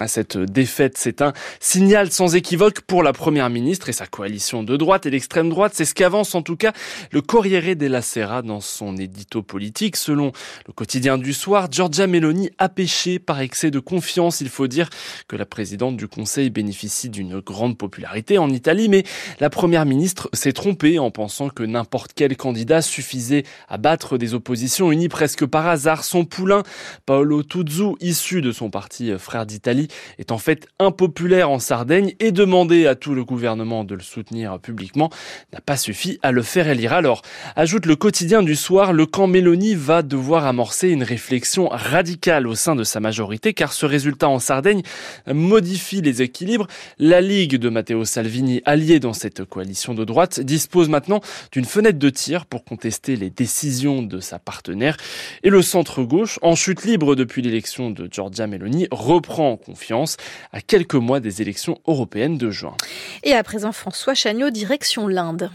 [0.00, 4.62] À cette défaite, c'est un signal sans équivoque pour la première ministre et sa coalition
[4.62, 5.72] de droite et d'extrême droite.
[5.74, 6.74] C'est ce qu'avance en tout cas
[7.10, 9.96] le Corriere della Sera dans son édito politique.
[9.96, 10.32] Selon
[10.66, 14.42] le quotidien du soir, Giorgia Meloni a péché par excès de confiance.
[14.42, 14.90] Il faut dire
[15.26, 19.04] que la présidente du Conseil bénéficie d'une grande popularité en Italie, mais
[19.40, 24.34] la première ministre s'est trompée en pensant que n'importe quel candidat suffisait à battre des
[24.34, 26.04] oppositions unies presque par hasard.
[26.04, 26.62] Son poulain,
[27.06, 29.88] Paolo Tuzzu, issu de son parti Frère d'Italie,
[30.18, 34.58] est en fait impopulaire en Sardaigne et demander à tout le gouvernement de le soutenir
[34.58, 35.10] publiquement
[35.52, 36.92] n'a pas suffi à le faire élire.
[36.92, 37.22] Alors,
[37.56, 42.54] ajoute le quotidien du soir, le camp Mélanie va devoir amorcer une réflexion radicale au
[42.54, 44.82] sein de sa majorité car ce résultat en Sardaigne
[45.26, 46.66] modifie les équilibres.
[46.98, 51.20] La Ligue de Matteo Salvini, allié dans cette coalition de droite, dispose maintenant
[51.52, 54.96] d'une fenêtre de tir pour contester les décisions de sa partenaire.
[55.42, 60.16] Et le centre-gauche, en chute libre depuis l'élection de Giorgia Meloni, reprend confiance
[60.52, 62.76] à quelques mois des élections européennes de juin.
[63.22, 65.50] Et à présent, François Chagnot, direction l'Inde.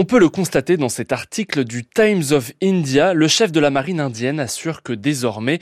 [0.00, 3.14] On peut le constater dans cet article du Times of India.
[3.14, 5.58] Le chef de la marine indienne assure que désormais,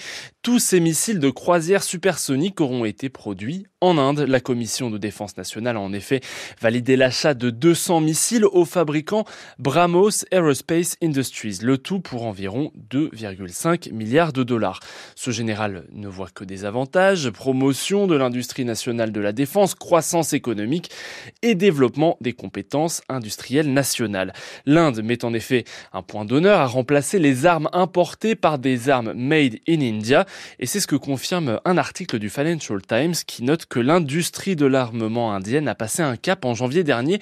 [0.46, 4.20] tous ces missiles de croisière supersoniques auront été produits en Inde.
[4.20, 6.20] La commission de défense nationale a en effet
[6.60, 9.24] validé l'achat de 200 missiles au fabricant
[9.58, 14.78] Brahmos Aerospace Industries, le tout pour environ 2,5 milliards de dollars.
[15.16, 20.32] Ce général ne voit que des avantages, promotion de l'industrie nationale de la défense, croissance
[20.32, 20.92] économique
[21.42, 24.32] et développement des compétences industrielles nationales.
[24.64, 29.12] L'Inde met en effet un point d'honneur à remplacer les armes importées par des armes
[29.12, 30.24] made in India
[30.58, 34.66] et c'est ce que confirme un article du Financial Times qui note que l'industrie de
[34.66, 37.20] l'armement indienne a passé un cap en janvier dernier.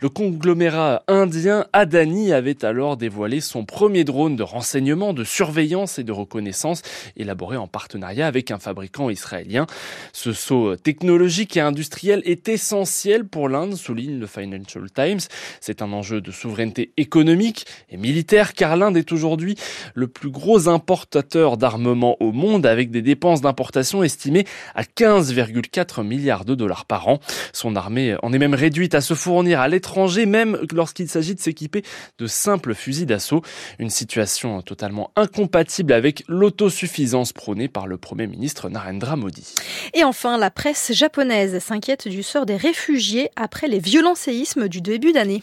[0.00, 6.04] Le conglomérat indien Adani avait alors dévoilé son premier drone de renseignement, de surveillance et
[6.04, 6.82] de reconnaissance
[7.16, 9.66] élaboré en partenariat avec un fabricant israélien.
[10.12, 15.20] Ce saut technologique et industriel est essentiel pour l'Inde, souligne le Financial Times.
[15.60, 19.56] C'est un enjeu de souveraineté économique et militaire car l'Inde est aujourd'hui
[19.94, 26.44] le plus gros importateur d'armement au monde avec des dépenses d'importation estimées à 15,4 milliards
[26.44, 27.20] de dollars par an.
[27.52, 31.40] Son armée en est même réduite à se fournir à l'étranger, même lorsqu'il s'agit de
[31.40, 31.82] s'équiper
[32.18, 33.42] de simples fusils d'assaut.
[33.78, 39.54] Une situation totalement incompatible avec l'autosuffisance prônée par le Premier ministre Narendra Modi.
[39.94, 44.80] Et enfin, la presse japonaise s'inquiète du sort des réfugiés après les violents séismes du
[44.80, 45.42] début d'année.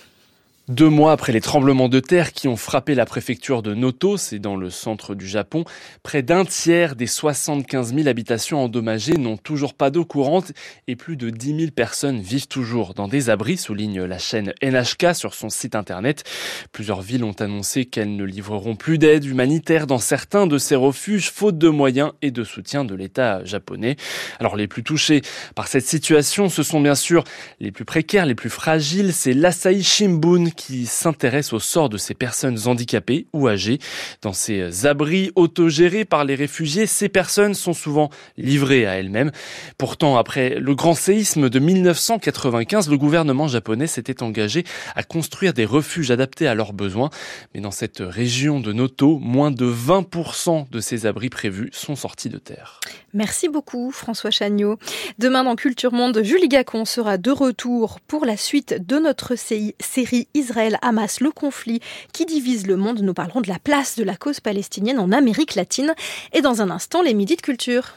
[0.68, 4.38] Deux mois après les tremblements de terre qui ont frappé la préfecture de Noto, c'est
[4.38, 5.66] dans le centre du Japon,
[6.03, 10.51] près d'un tiers des 75 000 habitations endommagées n'ont toujours pas d'eau courante
[10.88, 15.16] et plus de 10 000 personnes vivent toujours dans des abris, souligne la chaîne NHK
[15.16, 16.24] sur son site internet.
[16.72, 21.32] Plusieurs villes ont annoncé qu'elles ne livreront plus d'aide humanitaire dans certains de ces refuges,
[21.32, 23.95] faute de moyens et de soutien de l'État japonais.
[24.39, 25.22] Alors les plus touchés
[25.55, 27.24] par cette situation, ce sont bien sûr
[27.59, 32.13] les plus précaires, les plus fragiles, c'est l'Asahi Shimbun qui s'intéresse au sort de ces
[32.13, 33.79] personnes handicapées ou âgées.
[34.21, 39.31] Dans ces abris autogérés par les réfugiés, ces personnes sont souvent livrées à elles-mêmes.
[39.77, 44.63] Pourtant, après le grand séisme de 1995, le gouvernement japonais s'était engagé
[44.95, 47.09] à construire des refuges adaptés à leurs besoins.
[47.53, 52.29] Mais dans cette région de Noto, moins de 20% de ces abris prévus sont sortis
[52.29, 52.79] de terre.
[53.14, 54.78] Merci beaucoup François Chagnot.
[55.20, 60.28] Demain dans Culture Monde, Julie Gacon sera de retour pour la suite de notre série
[60.34, 61.82] Israël-Hamas, le conflit
[62.14, 63.01] qui divise le monde.
[63.01, 65.93] Nous parlerons de la place de la cause palestinienne en Amérique latine
[66.32, 67.95] et dans un instant les midis de culture.